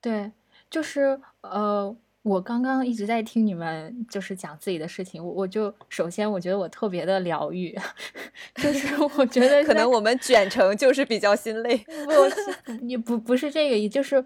[0.00, 0.32] 对，
[0.68, 7.74] 就是呃，我刚刚一直在听你们就是讲自己的事情，我我就首先我觉得我特别的疗愈，
[8.56, 14.22] 就是 我觉得可能我们卷成就是比较心累，不，也不不是这个，也就是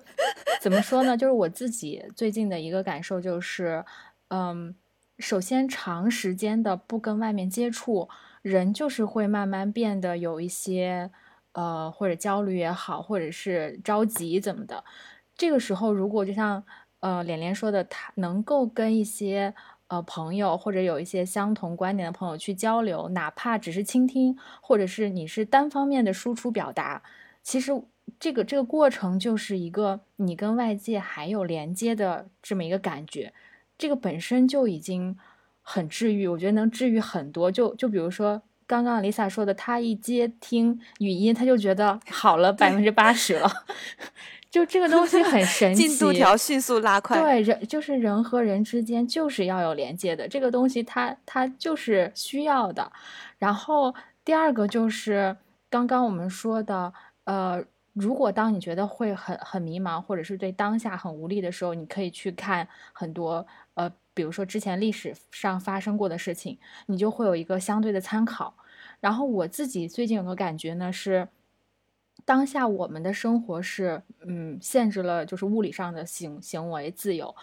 [0.60, 1.16] 怎么说呢？
[1.16, 3.84] 就是我自己最近的一个感受就是，
[4.28, 4.74] 嗯，
[5.18, 8.08] 首先长时间的不跟外面接触，
[8.40, 11.10] 人就是会慢慢变得有一些
[11.52, 14.82] 呃或者焦虑也好，或者是着急怎么的，
[15.36, 16.64] 这个时候如果就像。
[17.02, 19.52] 呃，连连说的，他能够跟一些
[19.88, 27.02] 呃朋友或者有一些相同观点的朋友去交流，哪怕只是倾听，或者是你是单方面的输出表达，
[27.42, 27.72] 其实
[28.20, 33.32] 这个这个过程就是一个你跟外界还有连接的这么一个感觉，
[33.76, 35.18] 这个本身就已经
[35.60, 37.50] 很治愈，我觉得能治愈很多。
[37.50, 43.50] 就就比如说刚刚 Lisa 说的，她一接听语音，她就觉得好了百分之八十了。
[44.52, 47.18] 就这个东西很神奇，进度条迅速拉快。
[47.18, 52.92] 对，人就是人和人之间就是要有连接的，这个东西它它就是需要的。
[53.38, 55.34] 然后第二个就是
[55.70, 56.92] 刚刚我们说的，
[57.24, 68.52] 呃，如果当你觉得会很很迷茫，或者是对当下很无力的时候，你可以去看很多呃，比如说之前历史上发生过的事情，你就会有一个相对的参考。
[69.00, 71.26] 然后我自己最近有个感觉呢是。
[72.24, 77.34] 当下我们的生活是，嗯，限制了就是物理上的行行为自由。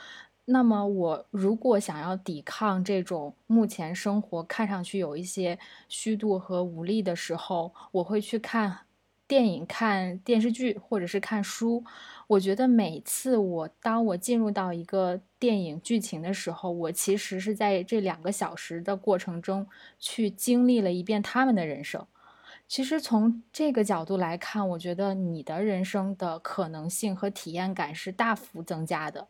[0.45, 8.79] 那么我如果想要抵抗这种目前生活看上去有一些虚度和无力的时候，我会去看
[9.27, 11.83] 电影、看电视剧或者是看书。
[12.25, 19.67] 我觉得每次我当我进入到一个电影剧情的时候，我其实是在这两个小时的过程中
[19.99, 22.03] 去经历了一遍他们的人生。
[22.69, 29.27] 其实从这个角度来看，我觉得你的人生的可能性和体验感是大幅增加的。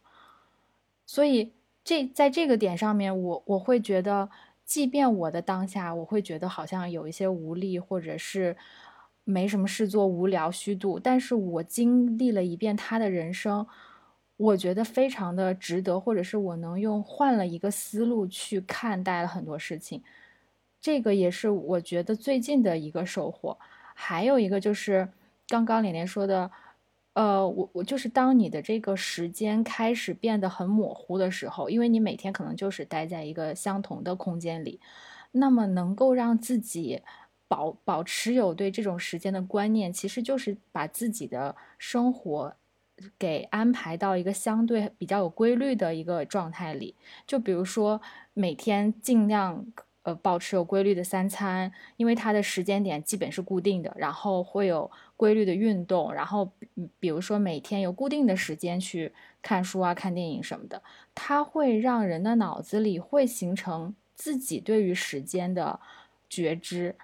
[1.06, 4.30] 所以这在这个点上面，我我会觉得，
[4.66, 8.58] 即便我的当下，我会觉得好像有一些无力，或者是
[9.24, 13.66] 没什么事做、无聊、虚度，但是我经历了一遍他的人生，
[14.36, 20.04] 我觉得非常的值得，或者是我能用换了一个思路去看待了很多事情。
[20.82, 23.58] 这个也是我觉得最近的一个收获，
[23.94, 25.10] 还有一个就是
[25.48, 26.50] 刚刚连连说的，
[27.14, 34.80] 呃，我我就是当你的这个时间开始变得很模糊的时候，因为你每天可能就是待在一个相同的空间里，
[35.32, 37.02] 那么能够让自己
[37.50, 42.56] 保保持有对这种时间的观念，其实就是把自己的生活
[43.18, 46.96] 给安排到一个相对比较有规律的一个状态里，
[47.28, 48.02] 就比如说
[48.34, 49.66] 每天尽量。
[50.04, 56.50] 呃，保持有规律的三餐，因为它的时间点基本是固定的，然后会有规律的运动，然后
[57.00, 60.82] 比如说每天有固定的时间去看书啊、看电影什么的，
[61.14, 65.80] 它会让人的脑子里会形成自己对于时间的
[66.30, 66.96] 觉知，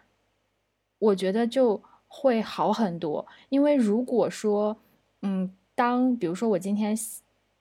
[0.99, 3.27] 我觉得就会好很多。
[3.49, 4.77] 因为如果说，
[5.21, 6.97] 嗯，当比如说我今天。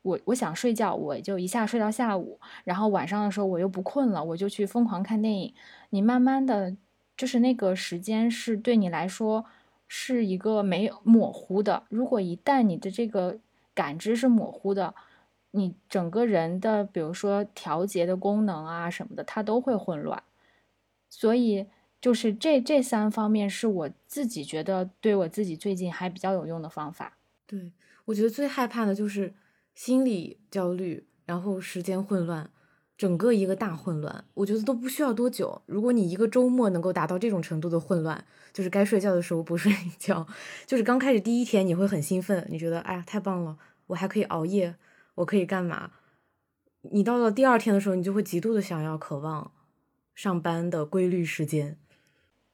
[0.05, 5.55] 我我想睡觉，我就一下睡到下午，然后晚上的时候我又不困了，我就去疯狂看电影。
[5.89, 6.77] 你慢慢的，
[7.17, 9.47] 就是那个时间是对你来说
[9.89, 11.85] 是一个没有模糊的。
[11.89, 13.39] 如果一旦你的这个
[13.73, 14.95] 感知是模糊的，
[15.53, 20.23] 你整个人的，比如说调节的功能啊什么的，它都会混乱。
[21.09, 21.67] 所以
[22.03, 27.17] 就是这这三方面是我自己觉得对我自己最近还比较有用的方法。
[27.47, 27.73] 对
[28.05, 29.33] 我觉得最害怕的就是。
[29.75, 32.51] 心理焦虑，然后时间混乱，
[32.97, 35.63] 整个一个大混乱，我觉得都不需要多久。
[35.67, 40.27] 如果你一个周末能够达到这种程度的混乱，就是该睡觉的时候不睡觉，
[40.65, 43.59] 就是刚开始第一天你会很兴奋，你觉得哎呀太棒了，
[43.89, 44.77] 我还可以熬夜，
[45.17, 45.91] 我可以干嘛？
[46.93, 49.51] 你到了第二天的时候，你就会极度的想要渴望
[50.15, 51.77] 上班的规律时间。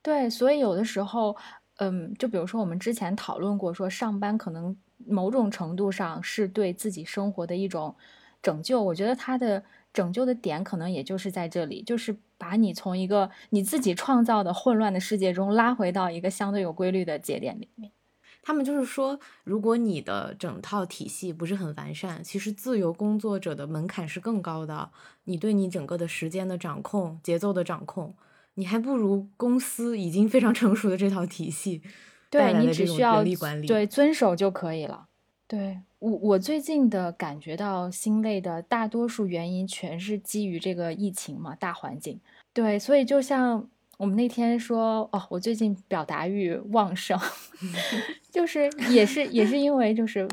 [0.02, 1.36] 对，所以有的时候，
[1.76, 4.74] 嗯，就比如说我们之前讨论过，说上班可能。
[5.06, 7.94] 某种程度上是对自己生活的一种
[8.42, 17.92] 拯救，我觉得他的拯救的点可能也就是在这里，就是把你从一个你自己创造的混乱的世界中拉回到一个相对有规律的节点里面。
[18.42, 24.90] 他们就是说，如果你的整套体系不是很完善，其实自由工作者的门槛是更高的。
[25.24, 28.14] 你对你整个的时间的掌控、节奏的掌控，
[28.54, 31.82] 你还不如公司已经非常成熟的这套体系。
[32.30, 33.24] 对你只需要
[33.66, 35.08] 对遵守就可以了。
[35.46, 42.20] 对我我最近的感觉到心累的大多数原因全是基于这个疫情嘛大环境。
[42.52, 43.68] 对，所以就像
[43.98, 47.18] 我们那天说哦，我最近表达欲旺盛，
[48.30, 50.28] 就是也是也是因为就是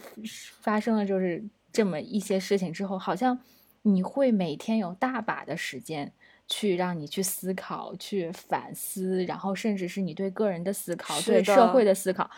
[0.62, 1.44] 发生了就是
[1.74, 3.38] 这么一些事情之后，好像
[3.82, 6.14] 你会每天有大把的时间
[6.48, 12.30] 去让你去思考、去反思，然后甚至是你对个人的思考、对社会的思考。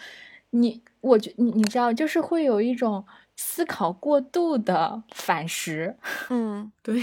[0.51, 3.05] 你，我觉你你知道，就是会有一种
[3.35, 5.95] 思考过度的反噬。
[6.29, 7.01] 嗯， 对，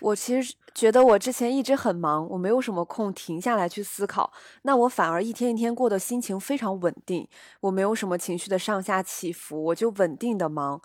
[0.00, 7.26] 我其实觉得我之前一直很忙，我没有什么空停下来去思考，那我反而一天一天过得心情非常稳定，
[7.62, 10.80] 我没有什么情绪的上下起伏，我就稳定的忙。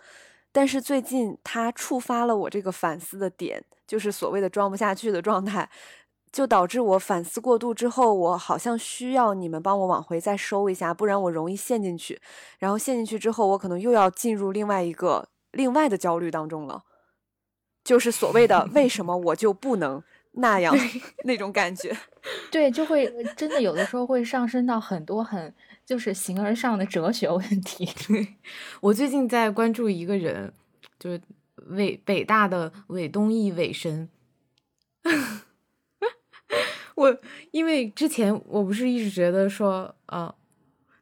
[0.51, 5.69] 但是最近它触发了我这个反思的点，就是所谓的装不下去的状态。
[6.29, 12.19] 就导致我反思过度之后，我好像需要你们帮我往回再收一下，不然我容易陷进去。
[12.59, 16.83] 然后陷进去之后，我可能又要进入另外一个另外的焦虑当中了，
[17.83, 20.75] 就是所谓的为什么我就不能那样
[21.23, 21.97] 那种感觉。
[22.51, 25.55] 对，就会真的有的时候会上升到很多很
[25.87, 27.89] 就是形而上的哲学问题。
[28.07, 28.35] 对
[28.81, 30.53] 我最近在关注一个人，
[30.99, 31.21] 就是
[31.69, 34.09] 伟北大的韦东奕韦神。
[36.95, 37.17] 我
[37.51, 40.33] 因为之前我不是一直觉得说，呃，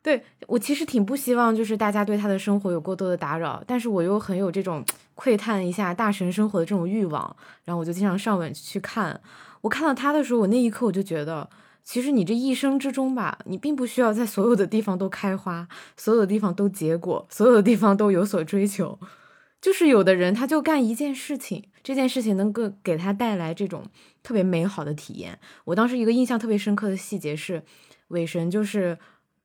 [0.03, 9.19] 对我其实挺不希望就是大家对他的生活有过多的打扰，但是我又很有这种窥探一下大神生活的这种欲望，然后我就经常上网去看。
[9.61, 11.49] 我看到他的时候，我那一刻我就觉得，
[11.85, 15.65] 其实你这一生之中吧，你并不需要在所有的地方都开花，
[15.95, 18.99] 所有的地方都结果，所有的地方都有所追求。
[19.61, 23.83] 就是有的人他就干一件事情，这件事情能够给他带来这种。
[24.21, 25.37] 特别美好的体验。
[25.65, 27.61] 我当时一个印象特别深刻的细节是，
[28.07, 28.97] 韦神就是，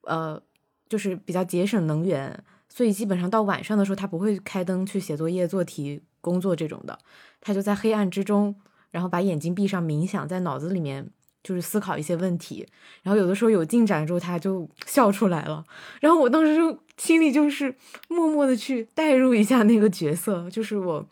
[0.04, 0.42] 呃，
[0.88, 6.98] 就是比较节省能源，所以基本上到晚上的时候，他不会开灯去写作业、做题、工作这种的，
[7.42, 8.56] 他就在黑暗之中，
[8.90, 11.10] 然后把眼睛闭上冥想，在脑子里面
[11.42, 12.66] 就是思考一些问题，
[13.02, 15.64] 然后有的时候有进展之后，他就笑出来了。
[16.00, 17.74] 然后我当时就心里就是
[18.08, 21.06] 默默的去代入一下那个角色，就是我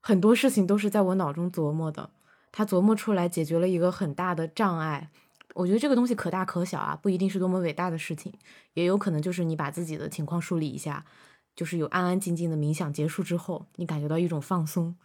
[0.00, 2.10] 很多事情都是在我脑中琢磨的。
[2.50, 5.10] 他琢磨出来，解决了一个很大的障碍。
[5.54, 8.32] 我觉得这个东西可大可小啊，不一定是多么伟大的事情，
[8.74, 11.04] 也有可能就是你把自己的情况梳理一下，
[11.54, 14.96] 就是有安安静静的冥想结束之后，你感觉到一种放松。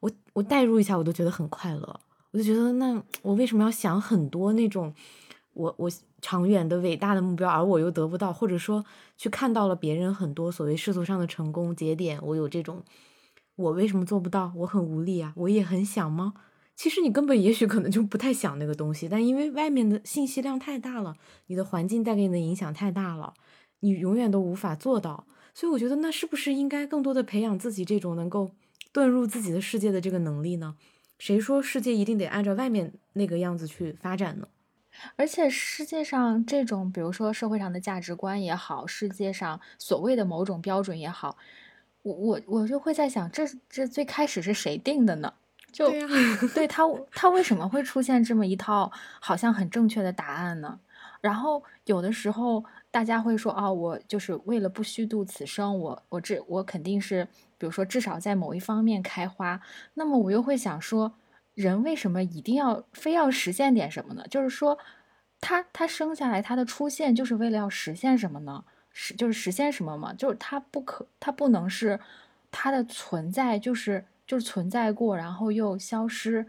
[0.00, 2.00] 我我代入一下，我都觉得很快乐。
[2.30, 4.94] 我就觉得，那我为什么要想很多那种
[5.54, 8.84] 我我长远的伟大的目标，而我又得不到，或者说
[9.16, 12.82] 去看到了别人很多所谓世俗上的成功节点，我有这种
[13.56, 14.52] 我为什么做不到？
[14.56, 16.34] 我很无力啊，我也很想吗？
[16.76, 21.16] 其实你根本也许可能就不太想那个东西，但因为外面的信息量太大了，
[21.46, 23.34] 你的环境带给你的影响太大了，
[23.80, 25.26] 你永远都无法做到。
[25.54, 28.52] 所以我觉得，那是不是应该更多的培养自己这种能够
[28.92, 30.76] 遁入自己的世界的这个能力呢？
[31.18, 34.48] 谁说世界一定得按照外面那个样子去发展呢？
[35.16, 41.36] 而且世界上这种，比如说社会上的价值观也好，世界上所谓的某种标准也好，
[42.02, 45.34] 我我我就会在想，这这最开始是谁定的呢？
[45.70, 45.90] 就
[46.54, 48.90] 对他，他为什么会出现这么一套
[49.20, 50.80] 好像很正确的答案呢？
[51.20, 57.28] 然后有的时候大家会说，哦，我就是为了不虚度此生，我我这我肯定是，
[57.58, 59.60] 比如说至少在某一方面开花。
[59.94, 61.14] 那么我又会想说，
[61.54, 64.24] 人为什么一定要非要实现点什么呢？
[64.30, 64.78] 就是说，
[65.40, 68.64] 他他生下来他的出现就是为了要实现什么呢？
[68.92, 70.14] 实就是实现什么吗？
[70.14, 72.00] 就是他不可，他不能是
[72.50, 74.06] 他的存在就是。
[74.28, 76.46] 就是存在过，然后又消失，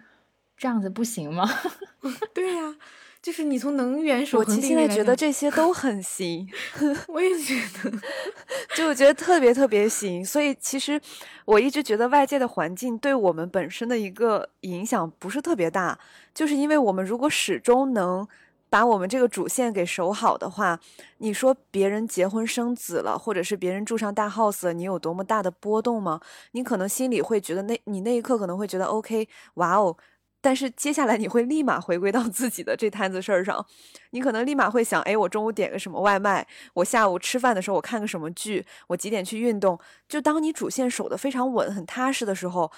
[0.57, 1.47] 这样子不行吗？
[2.36, 2.76] 对呀，
[3.22, 6.47] 就是你从能源守恒我现在觉得这些都很行，
[7.09, 7.91] 我也觉得，
[8.76, 10.26] 就我觉得特别特别行。
[10.26, 10.99] 所以其实
[11.45, 15.99] 我一直觉得外界的环境对我们本身的一个影响不是特别大，
[16.34, 18.28] 就是因为我们如果始终能。
[18.72, 20.79] 把我们这个主线给守好的话，
[21.17, 26.21] 你说别人结婚生子了，或者是别人住上大 house，你有多么大的波动吗？
[26.51, 29.97] 你可能心里会觉得那，你那一刻可能会觉得 OK，哇哦，
[30.41, 33.66] 但是接下来你会立马回归到自己的这摊子事儿上，
[34.11, 39.79] 你可能立马会想，哎，我中午点个什么外卖，我下午吃饭的时候我看个什么剧，我几点去运动？
[40.07, 42.71] 就当你主线守得非常稳、很踏实的时候。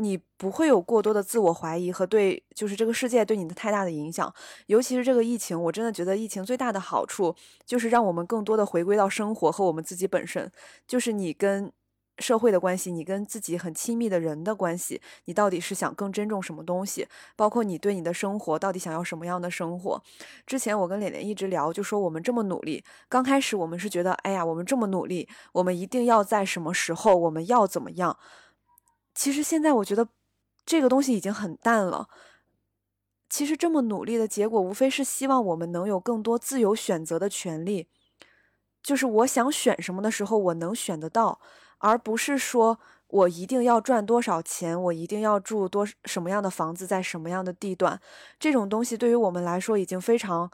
[0.00, 4.32] 你不会有过多的自我怀疑和对，就是这个世界对你的太大的影响。
[4.66, 7.34] 尤其是这个疫情，我真的觉得疫情最大的好处
[7.66, 10.52] 就是让我们更多的回归到生活和我们自己本身，
[10.86, 11.72] 就是你跟
[12.18, 17.06] 社会的关系，你跟自己很亲密的人的关系，你到底是想更珍重什么东西？
[17.36, 20.02] 包括你对你的生活到底想要什么样的生活？
[20.46, 28.18] 之前我跟脸脸一直聊，就说我们这么努力，刚开始我们是觉得，哎呀，我们这么努力，我们一定要在什么时候，我们要怎么样？
[29.14, 30.08] 其实现在我觉得，
[30.64, 32.08] 这个东西已经很淡了。
[33.28, 37.88] 其实这么努力的结果，无非是希望我们能有更多自由选择的权利，
[38.82, 41.40] 就是我想选什么的时候，我能选得到，
[41.78, 42.78] 而不是说
[43.08, 48.00] 我一定要赚多少钱，我一定要住多什么样的房子，在什么样的地段，
[48.38, 50.50] 这种东西对于我们来说已经非常，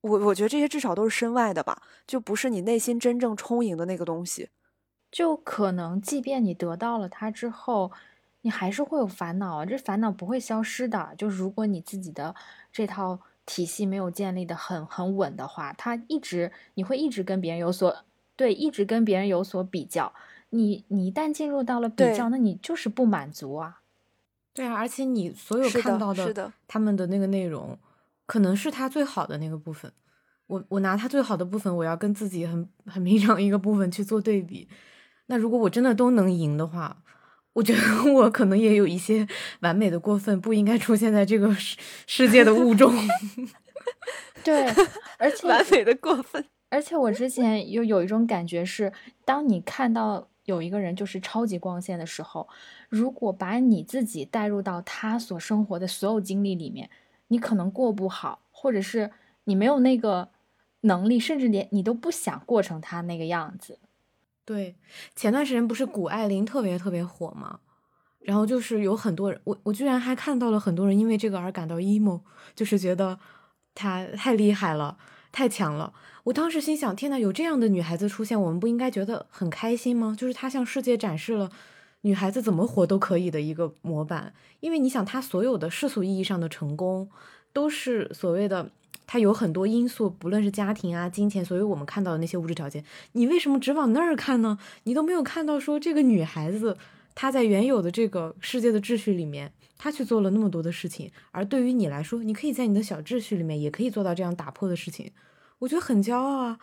[0.00, 4.48] 我我觉得这些至少都是身外的吧，就不是你内心真正充盈的那个东西。
[5.10, 7.90] 就可能，即便你得到了它之后，
[8.42, 11.14] 你还是会有烦恼啊，这烦恼不会消失的。
[11.16, 12.34] 就是如果你自己的
[12.72, 18.04] 这套体系没有建立的很很稳的话，它一直你会一直跟别人有所
[18.36, 20.12] 对，一直跟别人有所比较。
[20.50, 23.80] 你你一旦进入到了比较，那你就是不满足啊。
[24.54, 27.78] 对啊，而且你所有看到的他们的那个内容，
[28.26, 29.92] 可能是他最好的那个部分。
[30.46, 34.68] 我我拿他最好的部分，我要跟自己很很平常一个部分去做对比。
[35.26, 36.96] 那如果我真的都能赢的话，
[37.52, 39.28] 我觉得我可能也有一些
[39.60, 41.76] 完美的过分，不应该出现在这个世
[42.06, 42.92] 世界的物种。
[44.42, 44.66] 对，
[45.18, 46.44] 而 且完美的过分。
[46.70, 48.92] 而且我之前有有一种感觉是，
[49.24, 52.48] 当你看到有一个人就是超级光鲜的时候，
[52.88, 56.88] 如果把你自己带入到他所生活的所有经历里面，
[57.28, 59.10] 你可能过不好，或者是
[59.44, 60.30] 你没有那个
[60.80, 63.78] 能力，甚至连你都不想过成他那个样子。
[64.46, 64.76] 对，
[65.14, 67.60] 前段时间不是谷爱凌特别特别火吗？
[68.20, 72.22] 然后就是有很多人，我我居然还看到了很多人因为这个而感到 emo，
[72.54, 73.18] 就是觉得
[73.74, 74.96] 她太厉害了。
[75.38, 75.92] 太强了！
[76.24, 80.16] 我当时心想：天呐，有这样的女孩子出现，我们不应该觉得很开心吗？
[80.18, 81.48] 就是她向世界展示了
[82.00, 84.34] 女孩子怎么活都可以的一个模板。
[84.58, 87.08] 因为你想，她所有的世俗意义上的成功，
[87.52, 88.68] 都是所谓的
[89.06, 94.58] 她有很多因素，不论是家庭啊、金钱，所以我们看到的那些物质条件，你为什么只往那儿看呢？
[94.82, 96.76] 你都没有看到说这个女孩子
[97.14, 99.52] 她在原有的这个世界的秩序里面。
[99.80, 105.12] 他去做了那么多的事情，而对于你来说，你可以在你的小秩序里面也可以做到这样打破的事情，
[105.60, 106.58] 我觉得很骄傲啊！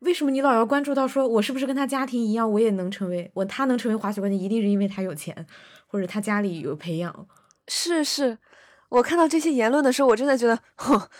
[0.00, 5.46] 为什么你老要关注到说我是不是跟他家庭一样，我也能成为我他能成为滑雪冠军，一定是因为他有钱，
[5.86, 7.26] 或者他家里有培养？
[7.68, 8.38] 是是，
[8.88, 10.58] 我看到这些言论的时候，我真的觉得，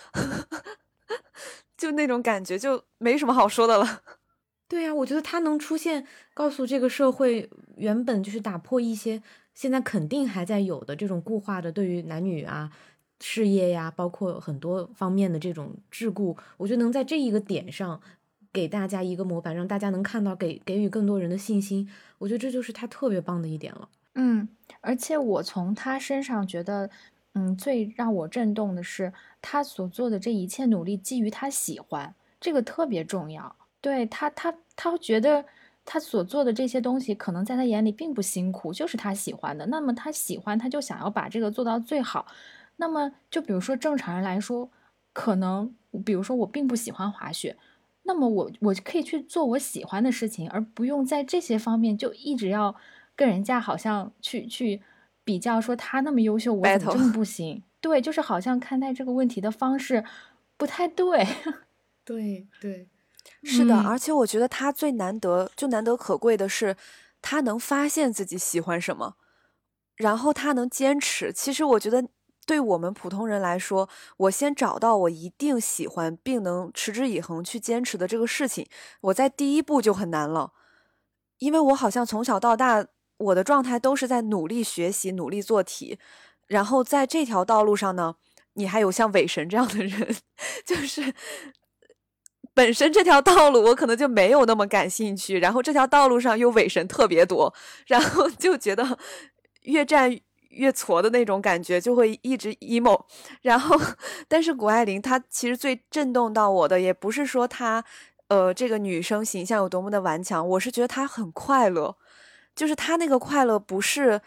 [1.77, 4.03] 就那种感觉就没什么好说的了。
[4.67, 9.23] 对呀，我觉得他能出现，告诉这个社会，原本就是打破一些。
[9.53, 12.71] 现在肯定还在有的这种固化的对于男女啊、
[13.21, 18.01] 事业呀，包括很多方面的这种桎梏，我觉得能在这一个点上
[18.53, 21.89] 给大家一个模板，让大家能看到，给给予更多人的信心，
[22.19, 23.89] 我觉得这就是他特别棒的一点了。
[24.15, 24.49] 嗯，
[24.81, 26.91] 而且我从他身上觉得，
[27.35, 33.55] 嗯，最让我震动的是他所做的这一切努力基于他喜欢，这个特别重要。
[33.81, 35.45] 对他，他他觉得。
[35.83, 39.67] 他所做的这些东西，可能在他眼里并不辛苦，就是他喜欢的。
[39.67, 42.27] 那么他喜欢，他就想要把这个做到最好。
[42.81, 44.70] 那么，就比如说正常人来说，
[45.12, 45.74] 可能
[46.05, 47.59] 比如说我并不喜欢滑雪，
[48.05, 52.74] 那么我我可以去做我喜欢的事情，而不用在这些方面就一直要
[53.15, 54.81] 跟人家好像去去
[55.23, 57.62] 比较，说他那么优秀，我怎么这么不行？
[57.82, 60.02] 对，就是好像看待这个问题的方式
[60.57, 61.27] 不太对。
[62.05, 62.89] 对对。
[63.43, 66.74] 是的，而且我觉得他最难得、就难得可贵的是，
[67.20, 69.16] 他能发现自己喜欢什么，
[69.97, 71.31] 然后他能坚持。
[71.32, 72.09] 其实我觉得，
[72.47, 78.67] 对我们普通人来说，我先找到我一定喜欢并能持之以恒去坚持的这个事情，
[79.03, 80.53] 我在第一步就很难了。
[81.39, 82.87] 因为我好像从小到大，
[83.19, 85.99] 我的状态都是在努力学习、努力做题，
[86.47, 88.17] 然后在这条道路上呢，
[88.55, 90.17] 你还有像伟神这样的人，
[90.67, 91.15] 就是。
[92.53, 97.55] 本身这条道路我可能就没有那么感兴趣，然后这条道路上又伪神特别多，
[97.87, 98.99] 然后就觉得
[99.62, 100.11] 越战
[100.51, 103.05] 越挫的那种感觉，就会一直 emo。
[103.43, 103.77] 然后，
[104.28, 107.85] 但是谷爱凌她其实最震动到我的，也不是说她
[108.28, 111.97] 呃这个女生形象有多么的顽强，我是觉得她很快乐，
[112.55, 114.20] 就是她那个快乐不是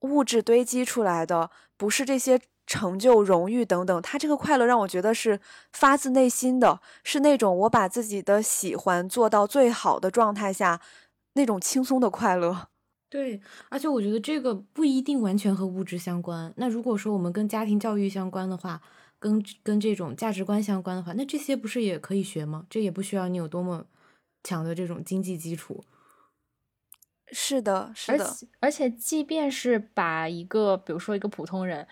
[0.00, 2.40] 物质堆积出来的，不是这些。
[2.70, 5.40] 成就、荣誉等等，他这个快乐让我觉得是
[5.72, 10.78] 发自内心的，是那种我把自己的喜欢做到最好的状态下，
[11.32, 12.68] 那种轻松的快乐。
[13.10, 13.40] 对，
[13.70, 16.52] 而且我觉得这个不一定完全和物质相关。
[16.56, 18.82] 那如果说我们跟家庭教育相关的话，
[19.18, 22.66] 跟跟这种价值观相关的话，那这些不是也可以学吗？
[22.68, 23.86] 这也不需要你有多么
[24.44, 25.82] 强的这种经济基础。
[27.32, 28.24] 是的，是的。
[28.24, 31.86] 而且，而且，即便是把一个，比如说一个普通人。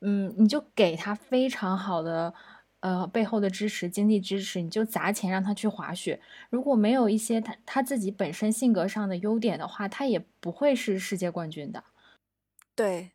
[0.00, 2.32] 嗯，你就给他非常好的，
[2.82, 6.20] 呃，背后的支持，经济支持，你就砸钱让他去滑雪。
[6.50, 11.84] 如果没有一些他他自己本身性格上的优点的话，他也不会是世界冠军的。
[12.74, 13.12] 对，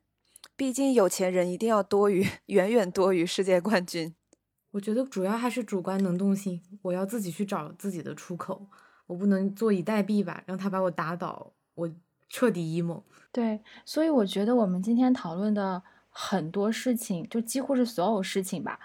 [0.55, 4.15] 毕竟有钱人一定要多于 远远多于世界冠军。
[4.71, 8.67] 我觉得主要还是主观能动性，我要自己去找自己的出口，
[9.07, 11.91] 我不能坐以待毙吧，让他把我打倒，我
[12.29, 13.03] 彻底 emo。
[13.33, 18.79] 对，所以我觉得我们今天讨论的很多事情，就几乎是所有事情吧，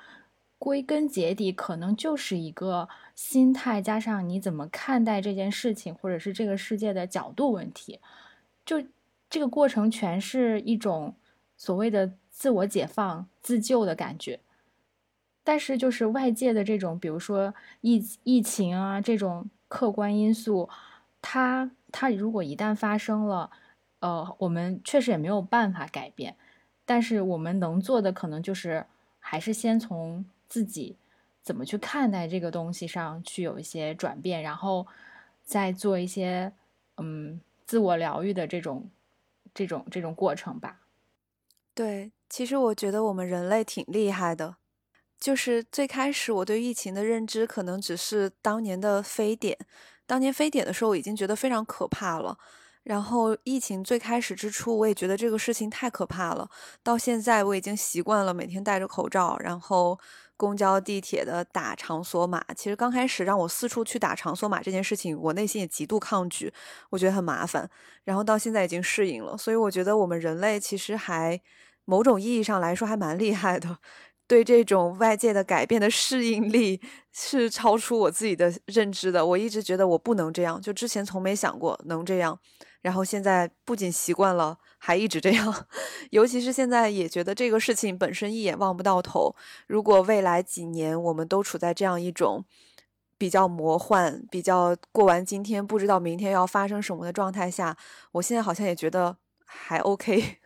[0.63, 7.99] 归根结底可能就是一个心态加上你怎么看待这件事情，或者是这个世界的角度问题。
[8.65, 8.81] 就
[9.29, 11.17] 这个过程全是一种
[11.57, 14.39] 所谓的自我解放、自救的感觉。
[15.43, 20.69] 但是就是外界的这种，比如说疫疫情啊这种客观因素，
[21.21, 23.51] 它它如果一旦发生了，
[23.99, 26.37] 呃，我们确实也没有办法改变。
[26.85, 28.87] 但是我们能做的可能就是
[29.19, 30.99] 还是先从自己
[31.43, 34.87] 怎么去看待这个东西上去有一些转变，然后
[35.43, 36.53] 再做一些
[36.99, 38.91] 嗯自我疗愈的这种
[39.55, 40.81] 这种这种过程吧。
[41.73, 44.57] 对，其实我觉得我们人类挺厉害的。
[45.19, 49.57] 就是最开始我对疫情的认知，可能只是当年的非典。
[50.05, 52.37] 当年非典的时候，我已经觉得非常可怕了。
[52.83, 56.51] 然后疫情最开始之初，我也觉得这个事情太可怕了。
[56.83, 59.97] 到现在，我已经习惯了每天戴着口罩，然后
[60.37, 62.45] 公交、地铁的打场所码。
[62.57, 66.53] 其实刚开始让我四处去打场所码这件事情，我内心也极度抗拒，
[66.91, 67.69] 我觉得很麻烦。
[68.05, 71.41] 然后到现在已经适应了，所以我觉得我们人类其实还
[71.85, 73.79] 某种意义上来说还蛮厉害的。
[74.29, 76.81] 对这种外界的改变的适应力
[77.13, 79.27] 是超出我自己的认知的。
[79.27, 82.39] 我一直觉得我不能这样，就之前从没想过能这样。
[82.83, 85.67] 然后现在不仅习惯了，还一直这样。
[86.11, 89.35] 尤其是现在也觉得这个事情本身一眼望不到头。
[89.67, 92.45] 如果未来几年我们都处在这样一种
[93.17, 97.75] 比较魔幻、比较过完今天不知道明天要发生什么的状态下，
[98.13, 100.39] 我现在好像也觉得还 OK。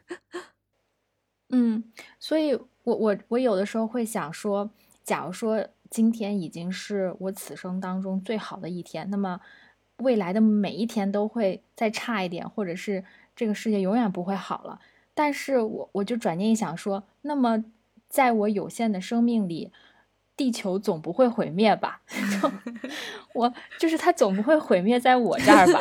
[1.50, 2.56] 嗯，所以。
[2.86, 4.70] 我我我有的时候会想说，
[5.02, 9.40] 假如说今天已经是我此生当中最好的一天，那么
[9.98, 13.04] 未来的每一天都会再差一点，或者是
[13.34, 14.80] 这个世界永远不会好了。
[15.14, 17.64] 但是我我就转念一想说，那么
[18.08, 19.72] 在我有限的生命里，
[20.36, 22.02] 地球总不会毁灭吧？
[23.32, 25.80] 我就是它总不会毁灭在我这儿吧？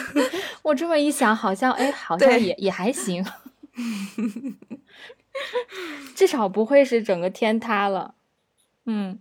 [0.62, 3.24] 我这么一想，好像哎，好像也也还行。
[6.14, 8.14] 至少不会是整个天塌了，
[8.84, 9.18] 嗯，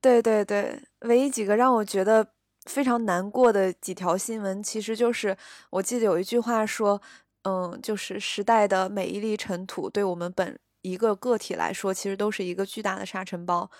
[0.00, 2.28] 对对对，唯一几个让我觉得
[2.66, 5.36] 非常难过的几条新闻，其实就是
[5.70, 7.00] 我记得有一句话说，
[7.42, 13.70] 嗯，就是时代的每一粒尘土，对我们本一个个体来说，其实都是一个巨大的沙尘暴，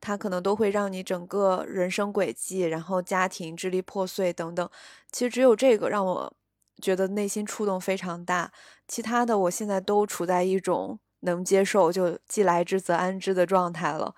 [0.00, 4.68] 它可能都会让你整个人生轨迹，然后家庭支离破碎等等。
[5.10, 6.34] 其实只有这个让我
[6.80, 8.52] 觉得内心触动非常大，
[8.88, 10.98] 其他的我现在都处在一种。
[11.24, 14.12] 能接受就既来之则安之的状态了，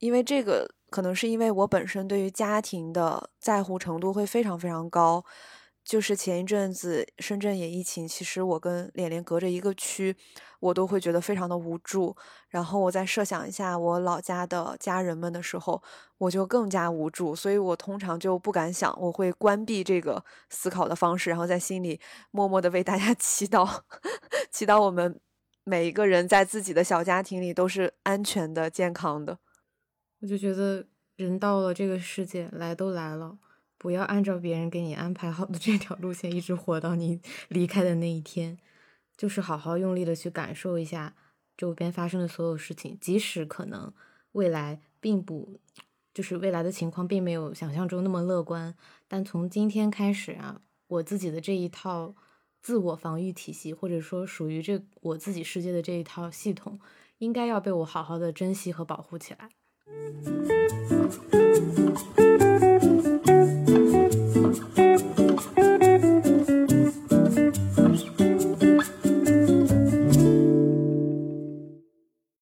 [0.00, 5.24] 因为这个可能是因为我本身对于家庭的在乎程度会非常非常高。
[5.84, 10.16] 就是前一阵子深圳也疫情，其实我跟脸脸隔着一个区，
[10.60, 12.16] 我都会觉得非常的无助。
[12.48, 15.82] 然后我再设想一下我老家的家人们的时候，
[16.18, 17.34] 我就更加无助。
[17.34, 22.00] 所以我通常就不敢想，我会关闭这个思考的方式，然后在心里
[22.30, 23.80] 默默的为大家 祈祷，
[24.52, 25.18] 祈祷我们。
[25.64, 29.38] 每一个人在自己的小家庭里都是安全的、健康的。
[30.22, 30.86] 我就觉得
[31.16, 33.38] 人到了这个世界，来都来了，
[33.76, 38.56] 不要按照别人给你安排好的这条路线一直活到你离开的那一天，
[39.16, 41.14] 就是好好用力的去感受一下
[41.56, 43.92] 周边发生的所有事情，即使可能
[44.32, 45.60] 未来并不，
[46.14, 48.74] 就是未来的情况并没有想象中那么乐观，
[49.08, 52.14] 但从今天开始啊，我自己的这一套。
[52.62, 56.78] 自我防御体系，或者说属于这我自己世界的这一套系统，
[57.18, 59.50] 应该要被我好好的珍惜和保护起来。
[59.94, 60.08] Thank
[62.18, 62.31] you.